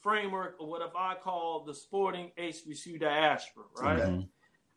framework, 0.07 0.55
or 0.57 0.69
what 0.69 0.81
if 0.81 0.95
I 0.95 1.15
call 1.21 1.65
the 1.65 1.73
sporting 1.73 2.31
HBCU 2.39 2.97
diaspora, 2.97 3.65
right? 3.77 3.99
Mm-hmm. 3.99 4.21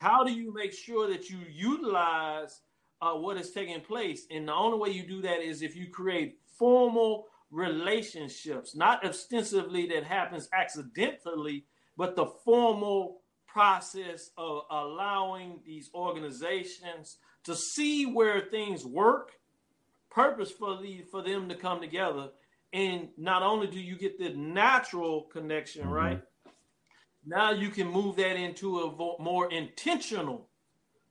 How 0.01 0.25
do 0.25 0.33
you 0.33 0.53
make 0.53 0.73
sure 0.73 1.09
that 1.09 1.31
you 1.31 1.39
utilize 1.49 2.63
uh, 3.01 3.13
what 3.13 3.37
is 3.37 3.53
taking 3.53 3.81
place? 3.81 4.27
And 4.33 4.49
the 4.49 4.53
only 4.53 4.79
way 4.79 4.91
you 4.91 5.07
do 5.07 5.23
that 5.23 5.41
is 5.41 5.63
if 5.63 5.77
you 5.77 5.87
create 5.89 6.39
formal 6.59 7.27
relationships, 7.53 8.75
not 8.75 9.05
extensively 9.05 9.87
that 9.87 10.03
happens 10.03 10.49
accidentally, 10.53 11.65
but 11.97 12.17
the 12.17 12.27
formal 12.45 13.21
process 13.47 14.31
of 14.37 14.63
allowing 14.69 15.61
these 15.65 15.91
organizations 15.95 17.19
to 17.45 17.55
see 17.55 18.05
where 18.05 18.41
things 18.41 18.85
work 18.85 19.31
purposefully 20.11 21.05
for 21.09 21.23
them 21.23 21.49
to 21.49 21.55
come 21.55 21.81
together. 21.81 22.31
And 22.73 23.09
not 23.17 23.43
only 23.43 23.67
do 23.67 23.81
you 23.81 23.97
get 23.97 24.19
the 24.19 24.31
natural 24.31 25.23
connection, 25.23 25.83
mm-hmm. 25.83 25.93
right? 25.93 26.23
Now 27.27 27.51
you 27.51 27.69
can 27.69 27.89
move 27.89 28.17
that 28.17 28.37
into 28.37 28.81
a 28.81 29.23
more 29.23 29.51
intentional 29.53 30.49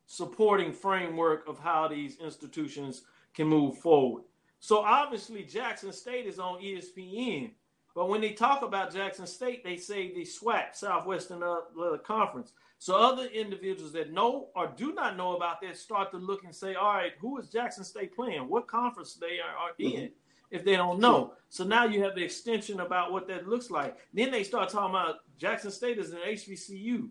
supporting 0.06 0.74
framework 0.74 1.48
of 1.48 1.60
how 1.60 1.88
these 1.88 2.18
institutions 2.18 3.04
can 3.34 3.48
move 3.48 3.78
forward. 3.78 4.24
So 4.60 4.80
obviously, 4.80 5.44
Jackson 5.44 5.94
State 5.94 6.26
is 6.26 6.40
on 6.40 6.62
ESPN. 6.62 7.52
But 7.96 8.10
when 8.10 8.22
they 8.22 8.32
talk 8.32 8.62
about 8.62 8.94
Jackson 8.94 9.28
State, 9.28 9.64
they 9.64 9.78
say 9.78 10.14
the 10.14 10.22
SWAC, 10.22 10.74
Southwestern 10.76 11.44
uh, 11.44 11.98
Conference. 12.04 12.54
So 12.78 12.96
other 12.96 13.26
individuals 13.26 13.92
that 13.94 14.14
know 14.14 14.50
or 14.56 14.72
do 14.76 14.94
not 14.94 15.18
know 15.18 15.36
about 15.36 15.60
that 15.62 15.78
start 15.78 16.12
to 16.12 16.18
look 16.18 16.46
and 16.46 16.56
say, 16.56 16.76
all 16.76 16.94
right, 16.94 17.12
who 17.20 17.38
is 17.38 17.50
Jackson 17.50 17.84
State 17.84 18.16
playing? 18.16 18.48
What 18.48 18.68
conference 18.68 19.16
they 19.16 19.40
are, 19.40 19.56
are 19.58 19.72
in? 19.78 19.92
Mm-hmm. 19.92 20.06
If 20.52 20.66
they 20.66 20.76
don't 20.76 21.00
know, 21.00 21.34
so 21.50 21.64
now 21.64 21.86
you 21.86 22.04
have 22.04 22.16
the 22.16 22.24
extension 22.24 22.80
about 22.80 23.12
what 23.12 23.28
that 23.28 23.48
looks 23.48 23.70
like. 23.70 23.98
Then 24.14 24.32
they 24.32 24.44
start 24.44 24.70
talking 24.70 24.90
about 24.90 25.18
Jackson 25.38 25.72
State 25.72 26.00
is 26.00 26.12
an 26.12 26.20
HBCU, 26.28 27.10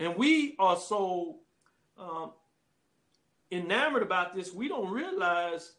and 0.00 0.16
we 0.16 0.56
are 0.58 0.76
so 0.76 1.38
um, 1.96 2.32
enamored 3.50 4.02
about 4.02 4.34
this, 4.34 4.52
we 4.52 4.68
don't 4.68 4.90
realize 4.90 5.72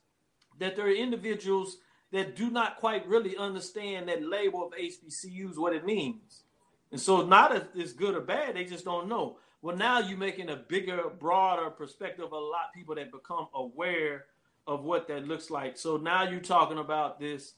that 0.59 0.75
there 0.75 0.85
are 0.85 0.93
individuals 0.93 1.77
that 2.11 2.35
do 2.35 2.49
not 2.49 2.77
quite 2.77 3.07
really 3.07 3.37
understand 3.37 4.09
that 4.09 4.23
label 4.23 4.65
of 4.65 4.73
HBCUs, 4.73 5.57
what 5.57 5.73
it 5.73 5.85
means. 5.85 6.43
And 6.91 6.99
so 6.99 7.25
not 7.25 7.69
it's 7.73 7.93
good 7.93 8.15
or 8.15 8.21
bad, 8.21 8.55
they 8.55 8.65
just 8.65 8.85
don't 8.85 9.07
know. 9.07 9.37
Well, 9.61 9.77
now 9.77 9.99
you're 9.99 10.17
making 10.17 10.49
a 10.49 10.55
bigger, 10.55 11.03
broader 11.19 11.69
perspective 11.69 12.25
of 12.25 12.31
a 12.31 12.37
lot 12.37 12.65
of 12.69 12.73
people 12.73 12.95
that 12.95 13.11
become 13.11 13.47
aware 13.53 14.25
of 14.67 14.83
what 14.83 15.07
that 15.07 15.27
looks 15.27 15.49
like. 15.49 15.77
So 15.77 15.97
now 15.97 16.23
you're 16.23 16.39
talking 16.39 16.77
about 16.77 17.19
this 17.19 17.53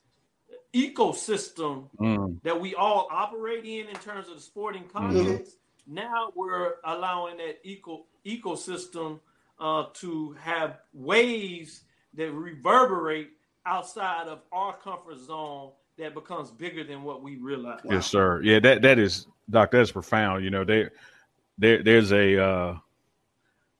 ecosystem 0.73 1.89
mm. 1.99 2.41
that 2.43 2.59
we 2.59 2.73
all 2.75 3.07
operate 3.11 3.65
in 3.65 3.87
in 3.87 3.95
terms 3.95 4.27
of 4.29 4.35
the 4.35 4.41
sporting 4.41 4.83
mm-hmm. 4.83 4.97
context. 4.97 5.53
Mm-hmm. 5.53 5.95
Now 5.95 6.31
we're 6.35 6.75
allowing 6.85 7.37
that 7.37 7.59
eco 7.63 8.05
ecosystem 8.25 9.19
uh, 9.59 9.85
to 9.95 10.35
have 10.39 10.79
waves 10.93 11.81
that 12.15 12.31
reverberate 12.31 13.29
outside 13.65 14.27
of 14.27 14.39
our 14.51 14.75
comfort 14.77 15.19
zone 15.19 15.71
that 15.97 16.13
becomes 16.13 16.51
bigger 16.51 16.83
than 16.83 17.03
what 17.03 17.21
we 17.21 17.37
realize. 17.37 17.81
Wow. 17.83 17.95
Yes, 17.95 18.07
sir. 18.07 18.41
Yeah, 18.41 18.59
that 18.59 18.81
that 18.81 18.99
is, 18.99 19.27
Doc. 19.49 19.71
That's 19.71 19.91
profound. 19.91 20.43
You 20.43 20.49
know, 20.49 20.63
there, 20.63 20.91
there, 21.57 21.83
there's 21.83 22.11
a 22.11 22.43
uh, 22.43 22.77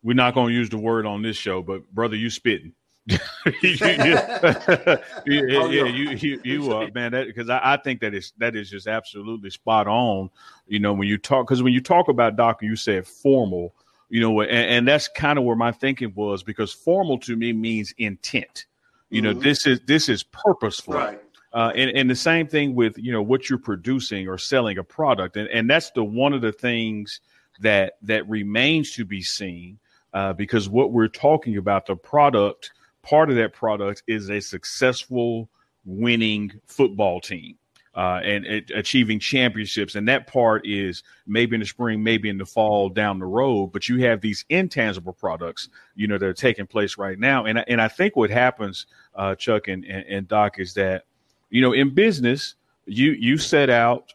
we're 0.03 0.13
not 0.13 0.35
going 0.35 0.49
to 0.49 0.53
use 0.53 0.69
the 0.69 0.77
word 0.77 1.05
on 1.05 1.21
this 1.21 1.37
show, 1.37 1.61
but 1.61 1.89
brother, 1.91 2.15
you 2.15 2.29
spitting. 2.29 2.73
you, 3.07 3.17
you, 3.61 4.17
Oh, 4.17 4.97
yeah, 5.25 5.41
yeah, 5.45 5.85
you, 5.85 6.09
you, 6.11 6.41
you, 6.43 6.73
uh, 6.73 6.87
man, 6.95 7.11
because 7.11 7.49
I, 7.49 7.59
I 7.73 7.77
think 7.77 7.99
that 7.99 8.13
is 8.13 8.31
that 8.37 8.55
is 8.55 8.69
just 8.69 8.87
absolutely 8.87 9.49
spot 9.49 9.87
on. 9.87 10.29
You 10.67 10.79
know, 10.79 10.93
when 10.93 11.07
you 11.07 11.17
talk, 11.17 11.45
because 11.45 11.61
when 11.61 11.73
you 11.73 11.81
talk 11.81 12.07
about 12.07 12.37
doctor, 12.37 12.65
you 12.65 12.75
said 12.75 13.05
formal. 13.05 13.73
You 14.09 14.21
know, 14.21 14.41
and, 14.41 14.51
and 14.51 14.87
that's 14.87 15.07
kind 15.07 15.37
of 15.39 15.43
where 15.43 15.55
my 15.55 15.71
thinking 15.71 16.13
was 16.15 16.43
because 16.43 16.71
formal 16.71 17.17
to 17.19 17.35
me 17.35 17.51
means 17.51 17.93
intent. 17.97 18.67
You 19.09 19.21
know, 19.21 19.33
Mhm. 19.33 19.41
this 19.43 19.67
is 19.67 19.81
this 19.85 20.07
is 20.07 20.23
purposeful. 20.23 20.93
Right. 20.93 21.19
Uh, 21.51 21.71
and, 21.75 21.91
and 21.91 22.09
the 22.09 22.15
same 22.15 22.47
thing 22.47 22.73
with 22.73 22.97
you 22.97 23.11
know 23.11 23.21
what 23.21 23.49
you're 23.49 23.59
producing 23.59 24.27
or 24.29 24.37
selling 24.37 24.77
a 24.77 24.83
product, 24.83 25.35
and 25.35 25.49
and 25.49 25.69
that's 25.69 25.91
the 25.91 26.03
one 26.03 26.31
of 26.31 26.41
the 26.41 26.51
things 26.53 27.19
that 27.59 27.93
that 28.01 28.27
remains 28.29 28.91
to 28.93 29.03
be 29.03 29.21
seen 29.21 29.77
uh, 30.13 30.31
because 30.33 30.69
what 30.69 30.91
we're 30.91 31.07
talking 31.07 31.57
about 31.57 31.85
the 31.85 31.95
product 31.95 32.71
part 33.03 33.29
of 33.29 33.35
that 33.35 33.53
product 33.53 34.03
is 34.07 34.29
a 34.29 34.39
successful 34.39 35.49
winning 35.85 36.51
football 36.65 37.19
team 37.21 37.57
uh, 37.95 38.21
and, 38.23 38.45
and 38.45 38.71
achieving 38.71 39.19
championships. 39.19 39.95
And 39.95 40.07
that 40.07 40.25
part 40.25 40.65
is 40.65 41.03
maybe 41.27 41.55
in 41.55 41.59
the 41.59 41.67
spring 41.67 42.01
maybe 42.01 42.29
in 42.29 42.37
the 42.37 42.45
fall 42.45 42.89
down 42.89 43.19
the 43.19 43.25
road 43.25 43.67
but 43.67 43.87
you 43.87 43.99
have 44.03 44.21
these 44.21 44.45
intangible 44.49 45.13
products 45.13 45.69
you 45.95 46.07
know 46.07 46.17
that 46.17 46.25
are 46.25 46.33
taking 46.33 46.65
place 46.65 46.97
right 46.97 47.19
now. 47.19 47.45
And, 47.45 47.63
and 47.67 47.81
i 47.81 47.87
think 47.87 48.15
what 48.15 48.29
happens 48.29 48.87
uh, 49.15 49.35
chuck 49.35 49.67
and, 49.67 49.85
and, 49.85 50.05
and 50.07 50.27
doc 50.27 50.57
is 50.57 50.73
that 50.73 51.03
you 51.49 51.61
know 51.61 51.73
in 51.73 51.93
business 51.93 52.55
you 52.85 53.11
you 53.11 53.37
set 53.37 53.69
out 53.69 54.13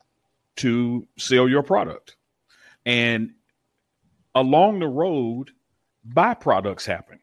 to 0.57 1.07
sell 1.17 1.49
your 1.49 1.63
product. 1.63 2.17
And 2.85 3.35
along 4.35 4.81
the 4.81 4.89
road 4.89 5.51
byproducts 6.09 6.85
happen 6.85 7.21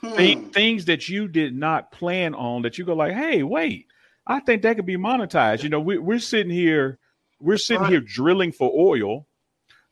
Hmm. 0.00 0.50
things 0.50 0.84
that 0.86 1.08
you 1.08 1.26
did 1.26 1.54
not 1.56 1.90
plan 1.90 2.34
on 2.34 2.62
that 2.62 2.76
you 2.76 2.84
go 2.84 2.94
like 2.94 3.14
hey 3.14 3.42
wait 3.42 3.86
i 4.26 4.40
think 4.40 4.60
that 4.62 4.76
could 4.76 4.84
be 4.84 4.98
monetized 4.98 5.62
you 5.62 5.70
know 5.70 5.80
we, 5.80 5.96
we're 5.96 6.18
sitting 6.18 6.52
here 6.52 6.98
we're 7.40 7.56
sitting 7.56 7.82
Right. 7.82 7.92
here 7.92 8.00
drilling 8.00 8.52
for 8.52 8.70
oil 8.76 9.26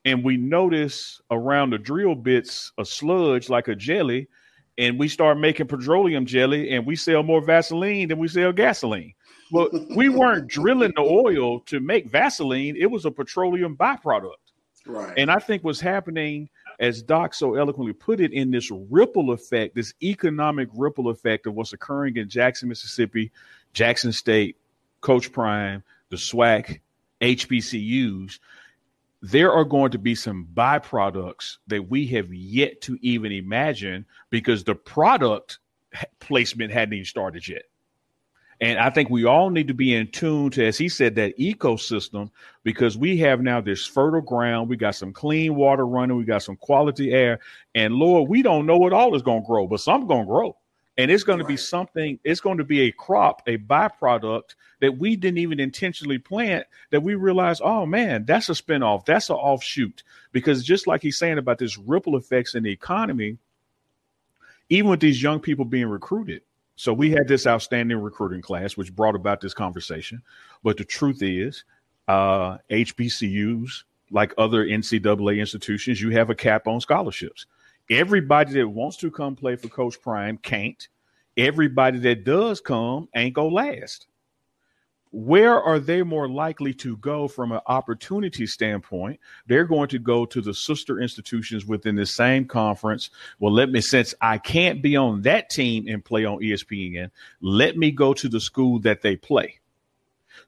and 0.05 0.23
we 0.23 0.37
notice 0.37 1.23
around 1.31 1.71
the 1.71 1.79
drill 1.79 2.15
bits 2.15 2.71
a 2.79 2.85
sludge 2.85 3.49
like 3.49 3.69
a 3.69 3.75
jelly 3.75 4.29
and 4.77 4.99
we 4.99 5.09
start 5.09 5.39
making 5.39 5.69
petroleum 5.69 6.27
jelly 6.27 6.71
and 6.71 6.85
we 6.85 6.97
sell 6.97 7.23
more 7.23 7.41
vaseline 7.43 8.09
than 8.09 8.19
we 8.19 8.29
sell 8.29 8.53
gasoline 8.53 9.15
well 9.53 9.69
we 9.97 10.11
weren't 10.11 10.49
drilling 10.49 10.93
the 10.97 11.03
oil 11.03 11.61
to 11.61 11.81
make 11.81 12.11
vaseline 12.11 12.77
it 12.79 12.91
was 12.91 13.07
a 13.07 13.11
petroleum 13.11 13.75
byproduct 13.75 14.33
Right. 14.87 15.15
and 15.17 15.31
I 15.31 15.39
think 15.39 15.65
what's 15.65 15.81
happening, 15.81 16.51
as 16.79 17.03
Doc 17.03 17.35
so 17.35 17.55
eloquently 17.55 17.93
put 17.93 18.21
it, 18.21 18.33
in 18.33 18.51
this 18.51 18.71
ripple 18.71 19.31
effect, 19.31 19.75
this 19.75 19.95
economic 20.03 20.69
ripple 20.75 21.09
effect 21.09 21.47
of 21.47 21.55
what's 21.55 21.73
occurring 21.73 22.17
in 22.17 22.29
Jackson, 22.29 22.69
Mississippi, 22.69 23.31
Jackson 23.73 24.13
State, 24.13 24.57
Coach 25.01 25.33
Prime, 25.33 25.83
the 26.11 26.17
SWAC, 26.17 26.81
HBCUs, 27.21 28.39
there 29.23 29.53
are 29.53 29.65
going 29.65 29.91
to 29.91 29.99
be 29.99 30.15
some 30.15 30.47
byproducts 30.55 31.57
that 31.67 31.89
we 31.89 32.07
have 32.09 32.33
yet 32.33 32.83
to 32.83 32.99
even 33.01 33.33
imagine 33.33 34.05
because 34.29 34.65
the 34.65 34.75
product 34.75 35.59
placement 36.21 36.73
hadn't 36.73 36.93
even 36.93 37.05
started 37.05 37.49
yet. 37.49 37.63
And 38.65 38.79
I 38.79 38.89
think 38.89 39.11
we 39.11 39.27
all 39.27 39.51
need 39.51 39.69
to 39.69 39.75
be 39.75 39.95
in 39.95 40.07
tune 40.11 40.49
to, 40.53 40.65
as 40.65 40.79
he 40.79 40.89
said, 40.89 41.17
that 41.17 41.37
ecosystem 41.37 42.31
because 42.63 42.97
we 42.97 43.19
have 43.19 43.43
now 43.43 43.61
this 43.61 43.85
fertile 43.85 44.23
ground. 44.23 44.71
We 44.71 44.77
got 44.79 44.95
some 44.95 45.13
clean 45.13 45.55
water 45.55 45.87
running. 45.87 46.17
We 46.17 46.25
got 46.25 46.45
some 46.45 46.57
quality 46.57 47.13
air. 47.13 47.41
And 47.75 47.97
Lord, 47.97 48.31
we 48.31 48.41
don't 48.41 48.65
know 48.65 48.79
what 48.79 48.95
all 48.95 49.15
is 49.15 49.21
going 49.21 49.43
to 49.43 49.47
grow, 49.47 49.67
but 49.67 49.81
some 49.81 50.07
going 50.07 50.23
to 50.23 50.27
grow. 50.27 50.57
And 50.97 51.11
it's 51.11 51.25
going 51.25 51.41
to 51.41 51.45
be 51.45 51.59
something, 51.59 52.19
it's 52.25 52.41
going 52.41 52.57
to 52.57 52.65
be 52.65 52.81
a 52.83 52.93
crop, 52.93 53.43
a 53.47 53.59
byproduct 53.59 54.55
that 54.81 54.97
we 54.97 55.15
didn't 55.15 55.39
even 55.39 55.61
intentionally 55.61 56.17
plant 56.17 56.67
that 56.91 57.03
we 57.03 57.17
realize, 57.17 57.61
oh 57.63 57.85
man, 57.85 58.25
that's 58.25 58.49
a 58.49 58.53
spinoff, 58.53 59.05
that's 59.05 59.29
an 59.29 59.37
offshoot. 59.37 60.03
Because 60.33 60.65
just 60.65 60.87
like 60.87 61.03
he's 61.03 61.19
saying 61.19 61.37
about 61.37 61.59
this 61.59 61.77
ripple 61.77 62.17
effects 62.17 62.55
in 62.55 62.63
the 62.63 62.73
economy, 62.73 63.37
even 64.71 64.89
with 64.89 65.01
these 65.01 65.23
young 65.23 65.41
people 65.41 65.67
being 65.67 65.89
recruited. 65.89 66.41
So 66.77 66.93
we 66.93 67.11
had 67.11 67.29
this 67.29 67.47
outstanding 67.47 67.99
recruiting 67.99 68.43
class, 68.43 68.77
which 68.77 68.95
brought 68.95 69.15
about 69.15 69.41
this 69.41 69.55
conversation. 69.55 70.23
But 70.63 70.77
the 70.77 70.85
truth 70.85 71.23
is, 71.23 71.65
uh, 72.09 72.59
HBCUs, 72.71 73.85
like 74.11 74.35
other 74.39 74.65
NCAA 74.67 75.39
institutions, 75.39 76.01
you 76.01 76.11
have 76.11 76.31
a 76.31 76.35
cap 76.35 76.67
on 76.67 76.81
scholarships. 76.81 77.47
Everybody 77.91 78.55
that 78.55 78.69
wants 78.69 78.97
to 78.99 79.11
come 79.11 79.37
play 79.37 79.57
for 79.57 79.69
Coach 79.69 80.01
Prime 80.01 80.39
can't. 80.39 80.89
Everybody 81.37 81.99
that 82.01 82.25
does 82.25 82.61
come 82.61 83.09
ain't 83.15 83.35
gonna 83.35 83.49
last. 83.49 84.07
Where 85.17 85.63
are 85.63 85.79
they 85.79 86.03
more 86.03 86.29
likely 86.29 86.75
to 86.75 86.97
go 86.97 87.29
from 87.29 87.53
an 87.53 87.61
opportunity 87.67 88.49
standpoint? 88.49 89.21
They're 89.47 89.65
going 89.65 89.87
to 89.91 90.01
go 90.01 90.27
to 90.27 90.41
the 90.41 90.53
sister 90.53 91.01
institutions 91.01 91.65
within 91.65 91.95
the 91.95 92.05
same 92.05 92.47
conference. 92.47 93.11
Well, 93.39 93.53
let 93.53 93.71
me, 93.71 93.81
since 93.81 94.13
I 94.21 94.39
can't 94.39 94.83
be 94.83 94.97
on 94.97 95.23
that 95.23 95.51
team 95.51 95.87
and 95.87 96.05
play 96.05 96.25
on 96.25 96.41
ESPN, 96.41 97.13
let 97.41 97.77
me 97.77 97.93
go 97.93 98.13
to 98.13 98.29
the 98.29 98.41
school 98.41 98.81
that 98.81 99.03
they 99.03 99.15
play. 99.15 99.61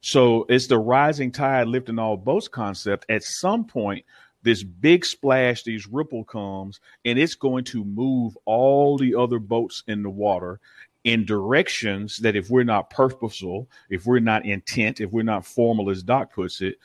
So 0.01 0.45
it's 0.49 0.67
the 0.67 0.77
rising 0.77 1.31
tide 1.31 1.69
lifting 1.69 1.97
all 1.97 2.17
boats 2.17 2.49
concept. 2.49 3.05
At 3.07 3.23
some 3.23 3.63
point, 3.63 4.03
this 4.43 4.63
big 4.63 5.05
splash, 5.05 5.63
these 5.63 5.87
ripple 5.87 6.25
comes, 6.25 6.81
and 7.05 7.17
it's 7.17 7.35
going 7.35 7.63
to 7.65 7.85
move 7.85 8.37
all 8.43 8.97
the 8.97 9.15
other 9.15 9.39
boats 9.39 9.83
in 9.87 10.03
the 10.03 10.09
water 10.09 10.59
in 11.03 11.25
directions 11.25 12.17
that 12.17 12.35
if 12.35 12.49
we're 12.49 12.63
not 12.63 12.89
purposeful, 12.89 13.69
if 13.89 14.05
we're 14.05 14.19
not 14.19 14.45
intent, 14.45 14.99
if 14.99 15.11
we're 15.11 15.23
not 15.23 15.45
formal, 15.45 15.89
as 15.89 16.03
Doc 16.03 16.33
puts 16.33 16.61
it, 16.61 16.77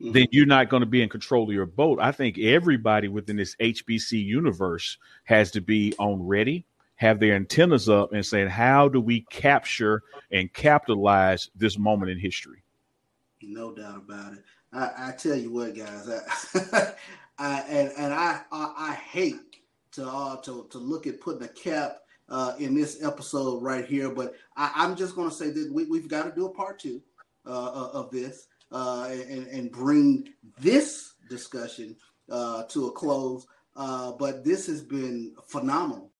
Mhm. 0.00 0.12
then 0.12 0.26
you're 0.30 0.46
not 0.46 0.68
going 0.68 0.80
to 0.80 0.86
be 0.86 1.02
in 1.02 1.08
control 1.08 1.48
of 1.48 1.54
your 1.54 1.66
boat. 1.66 1.98
I 2.00 2.12
think 2.12 2.38
everybody 2.38 3.08
within 3.08 3.36
this 3.36 3.56
HBC 3.60 4.18
universe 4.24 4.96
has 5.24 5.50
to 5.52 5.60
be 5.60 5.92
on 5.98 6.24
ready, 6.24 6.64
have 6.96 7.18
their 7.20 7.34
antennas 7.34 7.88
up, 7.88 8.12
and 8.12 8.24
saying, 8.24 8.48
how 8.48 8.88
do 8.88 9.00
we 9.00 9.22
capture 9.22 10.02
and 10.30 10.52
capitalize 10.52 11.50
this 11.56 11.78
moment 11.78 12.10
in 12.12 12.18
history? 12.18 12.62
No 13.42 13.72
doubt 13.74 13.96
about 13.98 14.34
it. 14.34 14.44
I, 14.72 15.08
I 15.08 15.12
tell 15.12 15.36
you 15.36 15.52
what, 15.52 15.74
guys, 15.74 16.08
I, 16.08 16.92
I 17.38 17.60
and 17.62 17.92
and 17.96 18.12
I, 18.12 18.42
I 18.52 18.74
I 18.76 18.92
hate 18.94 19.36
to 19.92 20.06
uh 20.06 20.36
to 20.42 20.66
to 20.70 20.78
look 20.78 21.06
at 21.06 21.20
putting 21.20 21.42
a 21.44 21.48
cap 21.48 21.98
uh 22.28 22.54
in 22.58 22.74
this 22.74 23.02
episode 23.02 23.62
right 23.62 23.86
here, 23.86 24.10
but 24.10 24.34
I, 24.56 24.72
I'm 24.74 24.96
just 24.96 25.14
going 25.14 25.30
to 25.30 25.34
say 25.34 25.50
that 25.50 25.70
we, 25.72 25.84
we've 25.84 26.08
got 26.08 26.24
to 26.24 26.32
do 26.34 26.46
a 26.46 26.50
part 26.50 26.78
two 26.78 27.02
uh, 27.46 27.90
of 27.92 28.10
this 28.10 28.46
uh, 28.72 29.08
and 29.10 29.46
and 29.46 29.70
bring 29.72 30.28
this 30.60 31.14
discussion 31.28 31.96
uh, 32.30 32.64
to 32.64 32.86
a 32.86 32.92
close. 32.92 33.46
Uh, 33.76 34.12
but 34.12 34.44
this 34.44 34.66
has 34.66 34.82
been 34.82 35.34
phenomenal. 35.46 36.10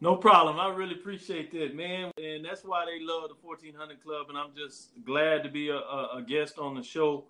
No 0.00 0.16
problem. 0.16 0.58
I 0.58 0.68
really 0.74 0.94
appreciate 0.94 1.50
that, 1.52 1.74
man. 1.74 2.10
And 2.18 2.44
that's 2.44 2.64
why 2.64 2.84
they 2.84 3.02
love 3.04 3.28
the 3.28 3.34
1400 3.40 4.02
Club. 4.02 4.26
And 4.28 4.36
I'm 4.36 4.54
just 4.54 4.90
glad 5.04 5.42
to 5.42 5.48
be 5.48 5.70
a, 5.70 5.76
a, 5.76 6.18
a 6.18 6.22
guest 6.22 6.58
on 6.58 6.74
the 6.74 6.82
show. 6.82 7.26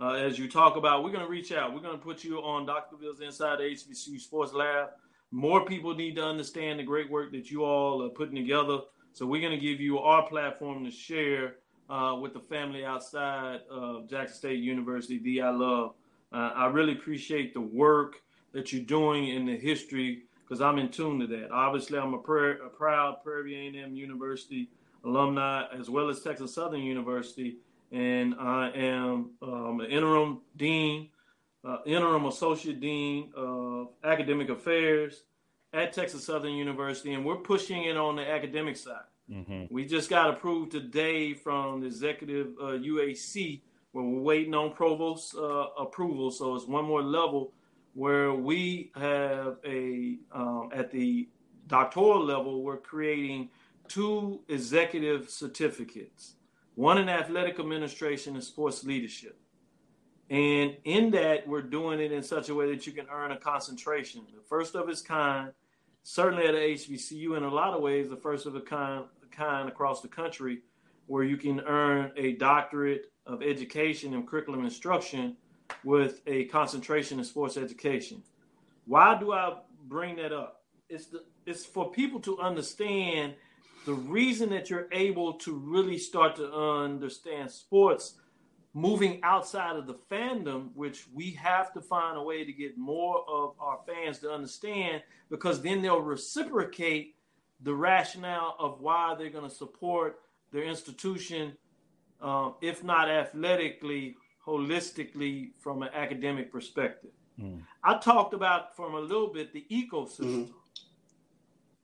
Uh, 0.00 0.12
as 0.12 0.38
you 0.38 0.48
talk 0.48 0.76
about, 0.76 1.02
we're 1.02 1.10
going 1.10 1.24
to 1.24 1.30
reach 1.30 1.52
out. 1.52 1.74
We're 1.74 1.80
going 1.80 1.98
to 1.98 2.04
put 2.04 2.24
you 2.24 2.38
on 2.38 2.66
Dr. 2.66 2.96
Bill's 2.96 3.20
Inside 3.20 3.58
the 3.58 3.64
HBCU 3.64 4.20
Sports 4.20 4.52
Lab. 4.52 4.90
More 5.30 5.64
people 5.64 5.94
need 5.94 6.16
to 6.16 6.24
understand 6.24 6.78
the 6.78 6.84
great 6.84 7.10
work 7.10 7.32
that 7.32 7.50
you 7.50 7.64
all 7.64 8.02
are 8.02 8.08
putting 8.08 8.34
together. 8.34 8.80
So 9.12 9.26
we're 9.26 9.40
going 9.40 9.58
to 9.58 9.64
give 9.64 9.80
you 9.80 9.98
our 9.98 10.26
platform 10.26 10.84
to 10.84 10.90
share 10.90 11.56
uh, 11.90 12.16
with 12.20 12.32
the 12.32 12.40
family 12.40 12.84
outside 12.84 13.60
of 13.70 14.08
Jackson 14.08 14.36
State 14.36 14.60
University, 14.60 15.18
the 15.18 15.42
I 15.42 15.50
Love. 15.50 15.94
Uh, 16.32 16.52
I 16.54 16.66
really 16.66 16.92
appreciate 16.92 17.54
the 17.54 17.60
work 17.60 18.22
that 18.52 18.72
you're 18.72 18.84
doing 18.84 19.28
in 19.28 19.46
the 19.46 19.56
history 19.56 20.22
because 20.42 20.60
I'm 20.60 20.78
in 20.78 20.88
tune 20.88 21.20
to 21.20 21.26
that. 21.26 21.50
Obviously, 21.50 21.98
I'm 21.98 22.14
a, 22.14 22.18
prayer, 22.18 22.62
a 22.64 22.68
proud 22.68 23.22
Prairie 23.22 23.76
A&M 23.76 23.94
University 23.94 24.70
alumni 25.04 25.64
as 25.78 25.90
well 25.90 26.08
as 26.08 26.20
Texas 26.20 26.54
Southern 26.54 26.80
University, 26.80 27.58
and 27.92 28.34
I 28.38 28.70
am 28.70 29.30
um, 29.42 29.80
an 29.80 29.90
interim 29.90 30.40
dean, 30.56 31.08
uh, 31.64 31.78
interim 31.86 32.26
associate 32.26 32.80
dean 32.80 33.30
of 33.36 33.88
academic 34.04 34.48
affairs 34.48 35.24
at 35.72 35.92
Texas 35.92 36.24
Southern 36.24 36.52
University, 36.52 37.14
and 37.14 37.24
we're 37.24 37.36
pushing 37.36 37.84
it 37.84 37.96
on 37.96 38.16
the 38.16 38.28
academic 38.28 38.76
side. 38.76 39.02
Mm-hmm. 39.30 39.72
We 39.72 39.84
just 39.84 40.08
got 40.08 40.30
approved 40.30 40.72
today 40.72 41.34
from 41.34 41.80
the 41.80 41.86
executive 41.86 42.54
uh, 42.60 42.78
UAC, 42.78 43.60
where 43.92 44.04
we're 44.04 44.20
waiting 44.20 44.54
on 44.54 44.72
provost 44.72 45.34
uh, 45.34 45.66
approval. 45.78 46.30
So 46.30 46.54
it's 46.54 46.66
one 46.66 46.84
more 46.84 47.02
level 47.02 47.52
where 47.94 48.32
we 48.32 48.90
have 48.94 49.56
a 49.66 50.18
um, 50.32 50.70
at 50.72 50.90
the 50.90 51.28
doctoral 51.66 52.24
level, 52.24 52.62
we're 52.62 52.76
creating 52.78 53.50
two 53.88 54.40
executive 54.48 55.28
certificates, 55.30 56.34
one 56.74 56.98
in 56.98 57.08
athletic 57.08 57.58
administration 57.58 58.34
and 58.34 58.44
sports 58.44 58.84
leadership. 58.84 59.38
And 60.30 60.76
in 60.84 61.10
that, 61.12 61.48
we're 61.48 61.62
doing 61.62 62.00
it 62.00 62.12
in 62.12 62.22
such 62.22 62.48
a 62.50 62.54
way 62.54 62.70
that 62.70 62.86
you 62.86 62.92
can 62.92 63.06
earn 63.10 63.32
a 63.32 63.36
concentration, 63.36 64.22
the 64.34 64.42
first 64.42 64.74
of 64.74 64.88
its 64.88 65.00
kind, 65.00 65.52
certainly 66.02 66.46
at 66.46 66.54
HBCU 66.54 67.36
in 67.36 67.44
a 67.44 67.48
lot 67.48 67.72
of 67.72 67.80
ways, 67.80 68.08
the 68.08 68.16
first 68.16 68.44
of 68.46 68.54
a 68.54 68.60
kind, 68.60 69.04
kind 69.30 69.68
across 69.68 70.02
the 70.02 70.08
country, 70.08 70.60
where 71.06 71.24
you 71.24 71.38
can 71.38 71.60
earn 71.60 72.12
a 72.16 72.32
doctorate 72.32 73.10
of 73.26 73.42
education 73.42 74.12
and 74.12 74.26
curriculum 74.26 74.64
instruction 74.64 75.36
with 75.82 76.20
a 76.26 76.44
concentration 76.46 77.18
in 77.18 77.24
sports 77.24 77.56
education. 77.56 78.22
Why 78.86 79.18
do 79.18 79.32
I 79.32 79.58
bring 79.86 80.16
that 80.16 80.32
up? 80.32 80.62
It's 80.88 81.06
the 81.06 81.24
it's 81.46 81.64
for 81.64 81.90
people 81.90 82.20
to 82.20 82.38
understand 82.40 83.34
the 83.86 83.94
reason 83.94 84.50
that 84.50 84.68
you're 84.68 84.88
able 84.92 85.34
to 85.34 85.54
really 85.54 85.96
start 85.96 86.36
to 86.36 86.52
understand 86.52 87.50
sports 87.50 88.14
moving 88.74 89.20
outside 89.22 89.76
of 89.76 89.86
the 89.86 89.94
fandom, 90.10 90.70
which 90.74 91.06
we 91.12 91.30
have 91.32 91.72
to 91.72 91.80
find 91.80 92.16
a 92.16 92.22
way 92.22 92.44
to 92.44 92.52
get 92.52 92.76
more 92.76 93.24
of 93.28 93.54
our 93.60 93.78
fans 93.86 94.18
to 94.20 94.30
understand, 94.30 95.02
because 95.30 95.62
then 95.62 95.82
they'll 95.82 96.00
reciprocate 96.00 97.16
the 97.62 97.74
rationale 97.74 98.54
of 98.58 98.80
why 98.80 99.14
they're 99.18 99.30
going 99.30 99.48
to 99.48 99.54
support 99.54 100.20
their 100.52 100.64
institution, 100.64 101.56
um, 102.20 102.54
if 102.60 102.84
not 102.84 103.10
athletically, 103.10 104.16
holistically 104.46 105.50
from 105.58 105.82
an 105.82 105.90
academic 105.92 106.52
perspective. 106.52 107.10
Mm. 107.40 107.62
I 107.82 107.98
talked 107.98 108.34
about 108.34 108.76
from 108.76 108.94
a 108.94 109.00
little 109.00 109.32
bit 109.32 109.52
the 109.52 109.64
ecosystem. 109.70 110.46
Mm 110.46 110.48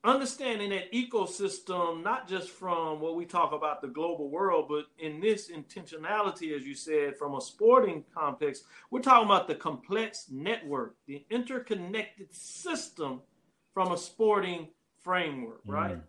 understanding 0.04 0.70
that 0.70 0.92
ecosystem, 0.92 2.02
not 2.02 2.28
just 2.28 2.50
from 2.50 3.00
what 3.00 3.16
we 3.16 3.24
talk 3.24 3.52
about 3.52 3.80
the 3.80 3.88
global 3.88 4.28
world, 4.28 4.66
but 4.68 4.84
in 4.98 5.20
this 5.20 5.50
intentionality, 5.50 6.54
as 6.54 6.66
you 6.66 6.74
said, 6.74 7.16
from 7.16 7.34
a 7.34 7.40
sporting 7.40 8.04
context, 8.14 8.64
we're 8.90 9.00
talking 9.00 9.24
about 9.24 9.48
the 9.48 9.54
complex 9.54 10.26
network, 10.30 10.96
the 11.06 11.24
interconnected 11.30 12.32
system 12.34 13.22
from 13.72 13.92
a 13.92 13.98
sporting 13.98 14.68
framework, 15.02 15.60
right? 15.66 15.96
Mm. 15.96 16.02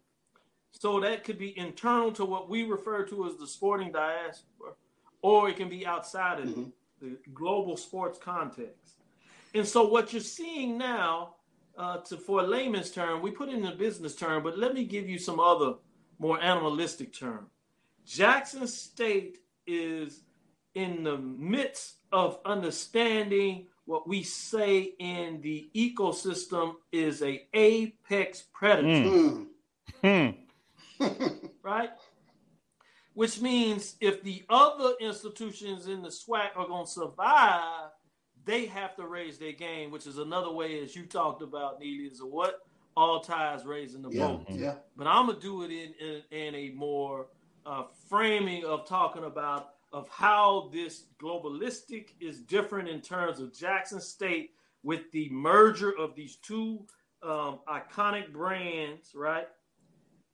So 0.72 1.00
that 1.00 1.24
could 1.24 1.38
be 1.38 1.58
internal 1.58 2.12
to 2.14 2.26
what 2.26 2.50
we 2.50 2.64
refer 2.64 3.06
to 3.06 3.28
as 3.28 3.38
the 3.38 3.48
sporting 3.48 3.94
diaspora, 3.94 4.74
or 5.22 5.50
it 5.50 5.56
can 5.56 5.70
be 5.70 5.86
outside 5.86 6.42
of 6.42 6.50
mm-hmm. 6.50 6.64
the 7.02 7.18
global 7.34 7.78
sports 7.78 8.20
context. 8.20 9.00
And 9.54 9.66
so 9.66 9.88
what 9.88 10.12
you're 10.12 10.22
seeing 10.22 10.78
now 10.78 11.36
uh, 11.78 11.98
to 11.98 12.18
for 12.18 12.42
a 12.42 12.44
layman's 12.48 12.92
term, 12.92 13.22
we 13.22 13.32
put 13.32 13.50
it 13.50 13.56
in 13.56 13.66
a 13.66 13.76
business 13.76 14.16
term, 14.16 14.44
but 14.44 14.58
let 14.58 14.74
me 14.74 14.86
give 14.86 15.10
you 15.10 15.18
some 15.18 15.40
other 15.40 15.76
more 16.20 16.42
animalistic 16.42 17.14
term. 17.14 17.48
Jackson 18.06 18.68
State 18.68 19.40
is 19.68 20.22
in 20.76 21.04
the 21.04 21.18
midst 21.18 21.96
of 22.12 22.40
understanding 22.46 23.68
what 23.86 24.08
we 24.08 24.24
say 24.24 24.94
in 25.00 25.42
the 25.42 25.70
ecosystem 25.76 26.76
is 26.92 27.22
a 27.22 27.48
apex 27.54 28.44
predator. 28.54 29.46
Mm. 30.04 30.36
right? 31.64 31.90
Which 33.14 33.42
means 33.42 33.96
if 34.02 34.24
the 34.24 34.44
other 34.50 34.94
institutions 35.00 35.88
in 35.88 36.02
the 36.02 36.10
SWAC 36.10 36.50
are 36.56 36.68
going 36.68 36.86
to 36.86 36.92
survive, 36.92 37.90
they 38.46 38.66
have 38.68 38.96
to 38.96 39.08
raise 39.08 39.38
their 39.38 39.52
game, 39.52 39.92
which 39.92 40.08
is 40.08 40.18
another 40.18 40.52
way, 40.52 40.82
as 40.82 40.96
you 40.96 41.06
talked 41.06 41.42
about, 41.42 41.80
Neely, 41.80 42.06
is 42.06 42.22
what 42.22 42.60
all 42.96 43.20
ties 43.20 43.66
raising 43.66 44.02
the 44.02 44.10
yeah, 44.10 44.28
boat. 44.28 44.46
Yeah. 44.50 44.76
But 44.96 45.08
I'm 45.08 45.28
gonna 45.28 45.40
do 45.40 45.64
it 45.64 45.72
in 45.72 45.94
in, 46.00 46.22
in 46.32 46.56
a 46.56 46.70
more 46.70 47.28
uh, 47.66 47.84
framing 48.10 48.64
of 48.64 48.88
talking 48.88 49.26
about 49.26 49.70
of 49.92 50.08
how 50.10 50.70
this 50.74 51.06
globalistic 51.22 52.10
is 52.20 52.42
different 52.42 52.90
in 52.90 53.02
terms 53.02 53.40
of 53.40 53.58
Jackson 53.58 54.02
State 54.02 54.52
with 54.84 55.12
the 55.12 55.30
merger 55.30 55.94
of 55.98 56.16
these 56.16 56.36
two 56.38 56.86
um, 57.24 57.60
iconic 57.68 58.32
brands, 58.32 59.16
right? 59.16 59.48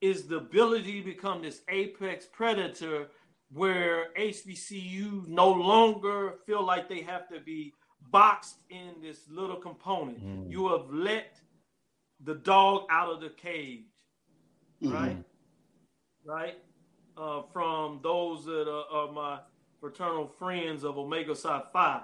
Is 0.00 0.26
the 0.26 0.38
ability 0.38 1.00
to 1.00 1.04
become 1.04 1.42
this 1.42 1.62
apex 1.68 2.26
predator 2.26 3.08
where 3.52 4.08
HBCU 4.18 5.28
no 5.28 5.50
longer 5.50 6.34
feel 6.46 6.64
like 6.64 6.88
they 6.88 7.02
have 7.02 7.28
to 7.28 7.40
be 7.40 7.72
boxed 8.12 8.58
in 8.70 8.92
this 9.02 9.20
little 9.28 9.56
component. 9.56 10.24
Mm. 10.24 10.50
You 10.50 10.68
have 10.68 10.90
let 10.90 11.40
the 12.22 12.34
dog 12.34 12.84
out 12.90 13.08
of 13.08 13.20
the 13.20 13.30
cage, 13.30 13.86
mm-hmm. 14.82 14.94
right? 14.94 15.24
Right? 16.24 16.58
Uh, 17.16 17.42
from 17.52 18.00
those 18.02 18.44
that 18.44 18.68
are, 18.68 18.84
are, 18.90 19.12
my 19.12 19.38
fraternal 19.80 20.28
friends 20.28 20.84
of 20.84 20.96
Omega 20.96 21.34
Psi 21.34 21.62
Phi. 21.72 22.00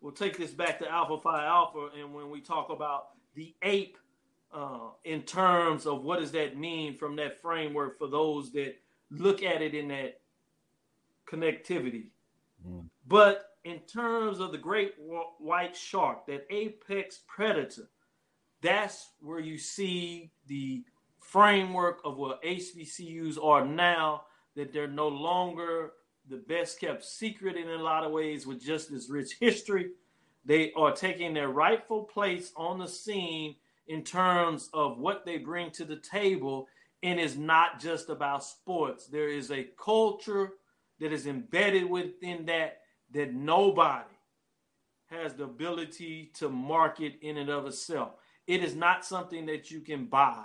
We'll 0.00 0.12
take 0.12 0.36
this 0.36 0.50
back 0.50 0.78
to 0.80 0.90
Alpha 0.90 1.18
Phi 1.22 1.46
Alpha, 1.46 1.90
and 1.98 2.12
when 2.12 2.30
we 2.30 2.40
talk 2.40 2.70
about 2.70 3.10
the 3.34 3.54
ape 3.62 3.96
uh, 4.52 4.90
in 5.04 5.22
terms 5.22 5.86
of 5.86 6.02
what 6.02 6.18
does 6.18 6.32
that 6.32 6.58
mean 6.58 6.96
from 6.96 7.16
that 7.16 7.40
framework 7.40 7.98
for 7.98 8.08
those 8.08 8.50
that 8.52 8.74
look 9.10 9.42
at 9.42 9.62
it 9.62 9.74
in 9.74 9.88
that 9.88 10.20
connectivity. 11.30 12.08
Mm. 12.66 12.86
But 13.06 13.49
in 13.64 13.80
terms 13.80 14.40
of 14.40 14.52
the 14.52 14.58
great 14.58 14.94
white 15.38 15.76
shark, 15.76 16.26
that 16.26 16.46
apex 16.50 17.20
predator, 17.26 17.90
that's 18.62 19.10
where 19.20 19.40
you 19.40 19.58
see 19.58 20.30
the 20.46 20.84
framework 21.18 22.00
of 22.04 22.16
what 22.16 22.42
HBCUs 22.42 23.42
are 23.42 23.64
now, 23.64 24.22
that 24.56 24.72
they're 24.72 24.88
no 24.88 25.08
longer 25.08 25.92
the 26.28 26.36
best 26.36 26.80
kept 26.80 27.04
secret 27.04 27.56
in 27.56 27.68
a 27.68 27.82
lot 27.82 28.04
of 28.04 28.12
ways 28.12 28.46
with 28.46 28.60
just 28.60 28.90
this 28.90 29.10
rich 29.10 29.36
history. 29.40 29.90
They 30.44 30.72
are 30.72 30.92
taking 30.92 31.34
their 31.34 31.48
rightful 31.48 32.04
place 32.04 32.52
on 32.56 32.78
the 32.78 32.88
scene 32.88 33.56
in 33.88 34.04
terms 34.04 34.70
of 34.72 34.98
what 34.98 35.24
they 35.24 35.38
bring 35.38 35.70
to 35.72 35.84
the 35.84 35.98
table. 35.98 36.66
And 37.02 37.18
it's 37.18 37.36
not 37.36 37.80
just 37.80 38.08
about 38.08 38.44
sports. 38.44 39.06
There 39.06 39.28
is 39.28 39.50
a 39.50 39.68
culture 39.82 40.52
that 41.00 41.12
is 41.12 41.26
embedded 41.26 41.88
within 41.88 42.46
that 42.46 42.79
that 43.12 43.34
nobody 43.34 44.04
has 45.10 45.34
the 45.34 45.44
ability 45.44 46.30
to 46.34 46.48
market 46.48 47.14
in 47.22 47.36
and 47.36 47.50
of 47.50 47.66
itself. 47.66 48.12
It 48.46 48.62
is 48.62 48.74
not 48.74 49.04
something 49.04 49.46
that 49.46 49.70
you 49.70 49.80
can 49.80 50.06
buy. 50.06 50.44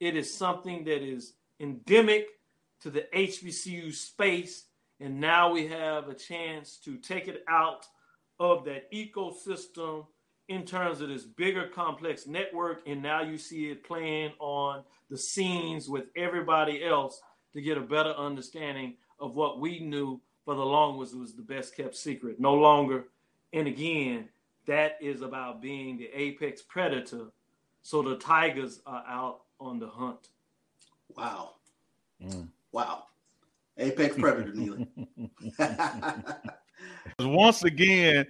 It 0.00 0.16
is 0.16 0.32
something 0.32 0.84
that 0.84 1.02
is 1.02 1.34
endemic 1.60 2.26
to 2.82 2.90
the 2.90 3.06
HBCU 3.14 3.94
space. 3.94 4.64
And 4.98 5.20
now 5.20 5.52
we 5.52 5.66
have 5.68 6.08
a 6.08 6.14
chance 6.14 6.78
to 6.84 6.96
take 6.96 7.28
it 7.28 7.44
out 7.48 7.86
of 8.38 8.64
that 8.64 8.90
ecosystem 8.92 10.06
in 10.48 10.64
terms 10.64 11.00
of 11.00 11.08
this 11.08 11.24
bigger 11.24 11.68
complex 11.68 12.26
network. 12.26 12.82
And 12.86 13.02
now 13.02 13.22
you 13.22 13.38
see 13.38 13.70
it 13.70 13.84
playing 13.84 14.32
on 14.40 14.82
the 15.08 15.18
scenes 15.18 15.88
with 15.88 16.06
everybody 16.16 16.84
else 16.84 17.20
to 17.52 17.60
get 17.60 17.78
a 17.78 17.82
better 17.82 18.10
understanding 18.10 18.96
of 19.18 19.36
what 19.36 19.60
we 19.60 19.80
knew 19.80 20.20
for 20.50 20.56
the 20.56 20.66
longest 20.66 21.16
was 21.16 21.32
the 21.32 21.42
best 21.42 21.76
kept 21.76 21.94
secret. 21.94 22.40
No 22.40 22.54
longer. 22.54 23.04
And 23.52 23.68
again, 23.68 24.28
that 24.66 24.98
is 25.00 25.22
about 25.22 25.62
being 25.62 25.96
the 25.96 26.10
apex 26.12 26.60
predator. 26.60 27.26
So 27.82 28.02
the 28.02 28.16
tigers 28.16 28.80
are 28.84 29.04
out 29.06 29.42
on 29.60 29.78
the 29.78 29.86
hunt. 29.86 30.30
Wow. 31.16 31.50
Mm. 32.20 32.48
Wow. 32.72 33.04
Apex 33.78 34.16
predator, 34.18 34.52
Neely. 34.52 34.88
Once 37.20 37.62
again, 37.62 38.26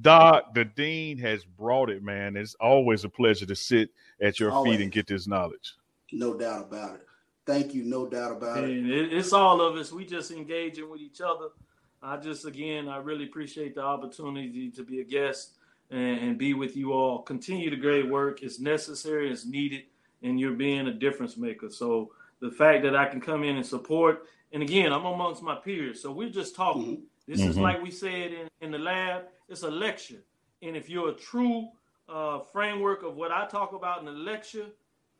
Doc, 0.00 0.54
the 0.54 0.64
dean 0.64 1.18
has 1.18 1.44
brought 1.44 1.90
it, 1.90 2.02
man. 2.02 2.34
It's 2.34 2.54
always 2.54 3.04
a 3.04 3.10
pleasure 3.10 3.44
to 3.44 3.54
sit 3.54 3.90
at 4.22 4.40
your 4.40 4.52
always. 4.52 4.78
feet 4.78 4.82
and 4.84 4.90
get 4.90 5.06
this 5.06 5.26
knowledge. 5.26 5.74
No 6.12 6.32
doubt 6.32 6.62
about 6.62 6.94
it. 6.94 7.07
Thank 7.48 7.72
you, 7.72 7.82
no 7.82 8.06
doubt 8.06 8.32
about 8.32 8.62
it. 8.62 9.10
It's 9.10 9.32
all 9.32 9.62
of 9.62 9.74
us. 9.76 9.90
We 9.90 10.04
just 10.04 10.30
engaging 10.30 10.90
with 10.90 11.00
each 11.00 11.22
other. 11.22 11.46
I 12.02 12.18
just, 12.18 12.44
again, 12.44 12.90
I 12.90 12.98
really 12.98 13.24
appreciate 13.24 13.74
the 13.74 13.80
opportunity 13.80 14.70
to 14.70 14.82
be 14.82 15.00
a 15.00 15.04
guest 15.04 15.52
and, 15.90 16.20
and 16.20 16.36
be 16.36 16.52
with 16.52 16.76
you 16.76 16.92
all. 16.92 17.22
Continue 17.22 17.70
the 17.70 17.76
great 17.76 18.06
work. 18.06 18.42
It's 18.42 18.60
necessary, 18.60 19.32
it's 19.32 19.46
needed, 19.46 19.84
and 20.22 20.38
you're 20.38 20.52
being 20.52 20.88
a 20.88 20.92
difference 20.92 21.38
maker. 21.38 21.70
So 21.70 22.12
the 22.40 22.50
fact 22.50 22.82
that 22.82 22.94
I 22.94 23.06
can 23.06 23.18
come 23.18 23.44
in 23.44 23.56
and 23.56 23.64
support, 23.64 24.26
and 24.52 24.62
again, 24.62 24.92
I'm 24.92 25.06
amongst 25.06 25.42
my 25.42 25.54
peers. 25.54 26.02
So 26.02 26.12
we're 26.12 26.28
just 26.28 26.54
talking. 26.54 26.98
Mm-hmm. 26.98 27.32
This 27.32 27.40
mm-hmm. 27.40 27.48
is 27.48 27.56
like 27.56 27.82
we 27.82 27.90
said 27.90 28.32
in, 28.32 28.48
in 28.60 28.70
the 28.72 28.78
lab, 28.78 29.22
it's 29.48 29.62
a 29.62 29.70
lecture. 29.70 30.22
And 30.60 30.76
if 30.76 30.90
you're 30.90 31.08
a 31.08 31.14
true 31.14 31.70
uh, 32.10 32.40
framework 32.40 33.04
of 33.04 33.16
what 33.16 33.32
I 33.32 33.46
talk 33.46 33.72
about 33.72 34.00
in 34.00 34.04
the 34.04 34.12
lecture, 34.12 34.66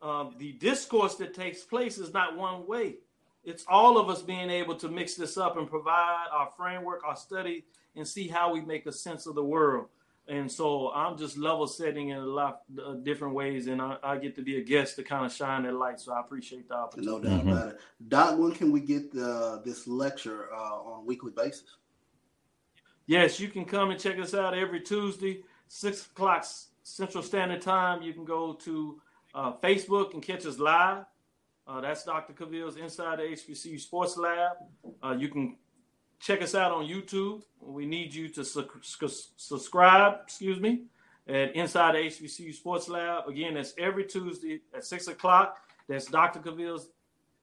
um, 0.03 0.35
the 0.39 0.53
discourse 0.53 1.17
that 1.17 1.35
takes 1.35 1.63
place 1.63 1.99
is 1.99 2.13
not 2.13 2.37
one 2.37 2.67
way. 2.67 2.97
It's 3.45 3.65
all 3.69 3.99
of 3.99 4.09
us 4.09 4.23
being 4.23 4.51
able 4.51 4.75
to 4.77 4.89
mix 4.89 5.15
this 5.15 5.39
up 5.39 5.57
and 5.57 5.69
provide 5.69 6.27
our 6.33 6.51
framework, 6.57 7.03
our 7.05 7.17
study, 7.17 7.65
and 7.97 8.07
see 8.07 8.29
how 8.29 8.53
we 8.53 8.61
make 8.61 8.87
a 8.87 8.93
sense 8.93 9.27
of 9.27 9.35
the 9.35 9.45
world. 9.45 9.87
And 10.27 10.51
so 10.53 10.93
I'm 10.93 11.17
just 11.17 11.39
level 11.39 11.67
setting 11.67 12.11
in 12.11 12.19
a 12.19 12.27
lot 12.27 12.61
of 12.79 13.03
different 13.03 13.35
ways, 13.35 13.67
and 13.67 13.81
I, 13.81 13.97
I 14.03 14.19
get 14.19 14.37
to 14.37 14.43
be 14.43 14.59
a 14.59 14.63
guest 14.63 14.97
to 14.97 15.03
kind 15.03 15.25
of 15.25 15.33
shine 15.33 15.63
that 15.63 15.73
light. 15.73 16.01
So 16.01 16.13
I 16.13 16.21
appreciate 16.21 16.69
the 16.69 16.75
opportunity. 16.75 17.29
No 17.29 17.37
doubt 17.37 17.47
about 17.47 17.69
it. 17.69 17.81
Doc, 18.09 18.39
when 18.39 18.53
can 18.53 18.71
we 18.71 18.81
get 18.81 19.11
the, 19.11 19.63
this 19.65 19.89
lecture 19.89 20.53
uh, 20.53 20.59
on 20.59 21.01
a 21.01 21.05
weekly 21.05 21.33
basis? 21.35 21.77
yes, 23.09 23.41
you 23.41 23.49
can 23.49 23.65
come 23.65 23.91
and 23.91 23.99
check 23.99 24.21
us 24.21 24.35
out 24.35 24.55
every 24.55 24.81
Tuesday, 24.81 25.43
six 25.67 26.07
o'clock 26.07 26.47
Central 26.85 27.25
Standard 27.25 27.61
Time. 27.61 28.03
You 28.03 28.13
can 28.13 28.25
go 28.25 28.53
to 28.53 29.01
uh, 29.35 29.53
Facebook 29.63 30.15
and 30.15 30.23
catch 30.23 30.47
us 30.47 30.59
live. 30.59 31.05
Uh, 31.67 31.81
that's 31.81 32.05
Dr. 32.05 32.33
Cavil's 32.33 32.77
Inside 32.77 33.19
the 33.19 33.25
HBCU 33.25 33.79
Sports 33.81 34.17
Lab. 34.17 34.53
Uh, 35.03 35.15
you 35.19 35.29
can 35.29 35.57
check 36.19 36.41
us 36.43 36.55
out 36.55 36.73
on 36.73 36.87
YouTube. 36.87 37.43
We 37.61 37.85
need 37.87 38.15
you 38.15 38.29
to 38.31 38.45
su- 38.45 38.69
su- 38.81 39.09
subscribe, 39.37 40.21
excuse 40.25 40.59
me, 40.61 40.85
at 41.29 41.55
Inside 41.55 41.95
the 41.95 41.99
HBCU 41.99 42.55
Sports 42.55 42.89
Lab. 42.89 43.29
Again, 43.29 43.55
that's 43.55 43.75
every 43.79 44.05
Tuesday 44.05 44.61
at 44.75 44.85
6 44.85 45.09
o'clock. 45.09 45.59
That's 45.89 46.07
Dr. 46.07 46.41
Cavil's 46.41 46.89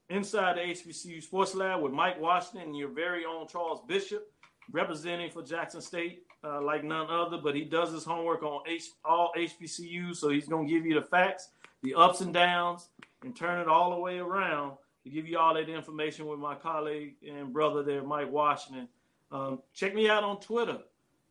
Inside 0.10 0.58
the 0.58 0.62
HBCU 0.62 1.22
Sports 1.24 1.56
Lab 1.56 1.82
with 1.82 1.92
Mike 1.92 2.20
Washington 2.22 2.70
and 2.70 2.78
your 2.78 2.90
very 2.90 3.26
own 3.26 3.48
Charles 3.48 3.82
Bishop, 3.88 4.32
representing 4.72 5.32
for 5.32 5.42
Jackson 5.42 5.82
State 5.82 6.24
uh, 6.44 6.62
like 6.62 6.84
none 6.84 7.08
other. 7.10 7.38
But 7.38 7.56
he 7.56 7.64
does 7.64 7.92
his 7.92 8.06
homework 8.06 8.44
on 8.44 8.62
H- 8.68 8.92
all 9.04 9.32
HBCUs, 9.36 10.18
so 10.18 10.30
he's 10.30 10.48
going 10.48 10.68
to 10.68 10.74
give 10.74 10.86
you 10.86 10.94
the 10.94 11.02
facts, 11.02 11.50
the 11.86 11.96
ups 11.96 12.22
and 12.22 12.34
downs, 12.34 12.90
and 13.24 13.36
turn 13.36 13.60
it 13.62 13.68
all 13.68 13.92
the 13.92 14.00
way 14.00 14.18
around 14.18 14.74
to 15.04 15.10
give 15.10 15.28
you 15.28 15.38
all 15.38 15.54
that 15.54 15.70
information 15.70 16.26
with 16.26 16.40
my 16.40 16.56
colleague 16.56 17.16
and 17.28 17.54
brother 17.54 17.84
there, 17.84 18.04
Mike 18.04 18.32
Washington. 18.32 18.88
Um, 19.32 19.60
check 19.74 19.94
me 19.94 20.10
out 20.10 20.24
on 20.24 20.40
Twitter. 20.40 20.80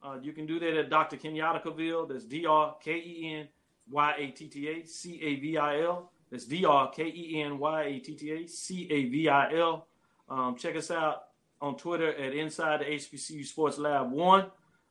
Uh, 0.02 0.18
you 0.22 0.32
can 0.32 0.46
do 0.46 0.60
that 0.60 0.76
at 0.76 0.90
Dr. 0.90 1.16
Kenyatta 1.16 1.62
Cavil. 1.62 2.06
That's 2.06 2.24
D 2.24 2.46
R 2.46 2.76
K 2.82 2.92
E 2.92 3.34
N 3.34 3.48
Y 3.90 4.14
A 4.18 4.26
T 4.28 4.48
T 4.48 4.68
A 4.68 4.86
C 4.86 5.20
A 5.22 5.36
V 5.40 5.56
I 5.58 5.82
L. 5.82 6.12
That's 6.30 6.44
D 6.44 6.64
R 6.64 6.90
K 6.90 7.04
E 7.04 7.42
N 7.42 7.58
Y 7.58 7.82
A 7.82 7.98
T 7.98 8.14
T 8.14 8.30
A 8.30 8.46
C 8.46 8.88
A 8.90 9.04
V 9.06 9.28
I 9.28 9.54
L. 9.54 9.86
Um, 10.28 10.56
check 10.56 10.76
us 10.76 10.90
out 10.90 11.24
on 11.60 11.76
Twitter 11.76 12.14
at 12.14 12.34
Inside 12.34 12.80
the 12.80 12.84
HBCU 12.84 13.44
Sports 13.44 13.78
Lab 13.78 14.10
1. 14.12 14.46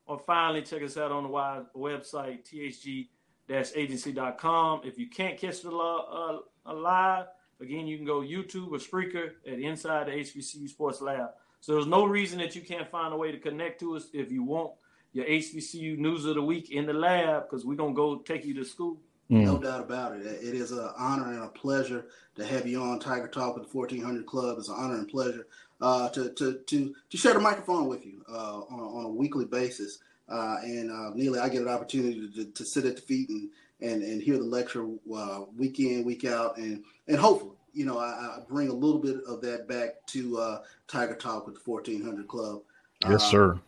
Or 0.06 0.20
finally, 0.20 0.64
check 0.64 0.84
us 0.84 0.98
out 0.98 1.12
on 1.12 1.24
the 1.24 1.30
website, 1.78 2.44
thg 2.44 3.08
agency.com. 3.50 4.82
If 4.84 4.98
you 4.98 5.08
can't 5.10 5.38
catch 5.38 5.62
the 5.62 5.72
uh, 5.72 6.74
live, 6.74 7.26
again, 7.62 7.88
you 7.88 7.98
can 7.98 8.06
go 8.06 8.22
YouTube 8.22 8.72
or 8.72 8.78
Spreaker 8.78 9.32
at 9.48 9.60
Inside 9.60 10.08
the 10.08 10.12
HBCU 10.12 10.70
Sports 10.70 11.02
Lab. 11.02 11.30
So 11.62 11.74
there's 11.74 11.88
no 11.88 12.06
reason 12.06 12.40
that 12.40 12.56
you 12.56 12.62
can't 12.62 12.90
find 12.90 13.14
a 13.14 13.18
way 13.18 13.32
to 13.32 13.38
connect 13.38 13.80
to 13.80 13.96
us 13.96 14.08
if 14.14 14.32
you 14.32 14.44
want 14.44 14.72
your 15.14 15.26
HBCU 15.26 15.98
news 15.98 16.26
of 16.26 16.36
the 16.36 16.42
week 16.42 16.72
in 16.72 16.86
the 16.86 16.94
lab 16.94 17.44
because 17.44 17.66
we're 17.66 17.76
going 17.76 17.94
to 17.94 17.96
go 17.96 18.18
take 18.18 18.44
you 18.44 18.54
to 18.56 18.66
school. 18.66 18.98
Mm. 19.32 19.46
No 19.46 19.58
doubt 19.58 19.80
about 19.80 20.18
it. 20.18 20.26
It 20.26 20.56
is 20.56 20.72
an 20.72 20.90
honor 20.98 21.32
and 21.32 21.44
a 21.44 21.48
pleasure 21.48 22.06
to 22.36 22.46
have 22.46 22.68
you 22.68 22.82
on 22.82 23.00
Tiger 23.00 23.28
Talk 23.28 23.56
with 23.56 23.72
the 23.72 23.78
1400 23.78 24.26
Club. 24.26 24.58
It's 24.58 24.68
an 24.68 24.76
honor 24.78 24.96
and 24.96 25.08
pleasure 25.08 25.48
uh, 25.80 26.10
to, 26.10 26.32
to, 26.34 26.60
to, 26.66 26.96
to 27.10 27.18
share 27.18 27.34
the 27.34 27.40
microphone 27.40 27.88
with 27.88 28.06
you 28.06 28.24
uh, 28.30 28.62
on, 28.70 28.80
on, 28.80 29.06
a 29.06 29.10
weekly 29.10 29.46
basis. 29.46 30.00
Uh, 30.30 30.58
and 30.64 30.92
uh, 30.92 31.12
Neely, 31.14 31.40
I 31.40 31.50
get 31.50 31.62
an 31.62 31.68
opportunity 31.68 32.30
to, 32.36 32.46
to, 32.46 32.66
sit 32.66 32.86
at 32.86 32.96
the 32.96 33.02
feet 33.02 33.30
and, 33.30 33.50
and, 33.82 34.02
and 34.02 34.22
hear 34.22 34.38
the 34.38 34.44
lecture 34.44 34.88
uh, 35.14 35.42
week 35.58 35.80
in, 35.80 36.06
week 36.06 36.26
out. 36.26 36.58
And, 36.58 36.84
and 37.08 37.18
hopefully, 37.18 37.56
you 37.74 37.86
know, 37.86 37.98
I, 37.98 38.06
I 38.06 38.38
bring 38.48 38.70
a 38.70 38.74
little 38.74 39.00
bit 39.00 39.18
of 39.28 39.42
that 39.42 39.68
back 39.68 40.06
to 40.08 40.38
uh, 40.38 40.62
Tiger 40.88 41.16
Talk 41.16 41.46
with 41.46 41.56
the 41.56 41.62
1400 41.70 42.28
Club. 42.28 42.62
Yes, 43.08 43.30
sir. 43.30 43.60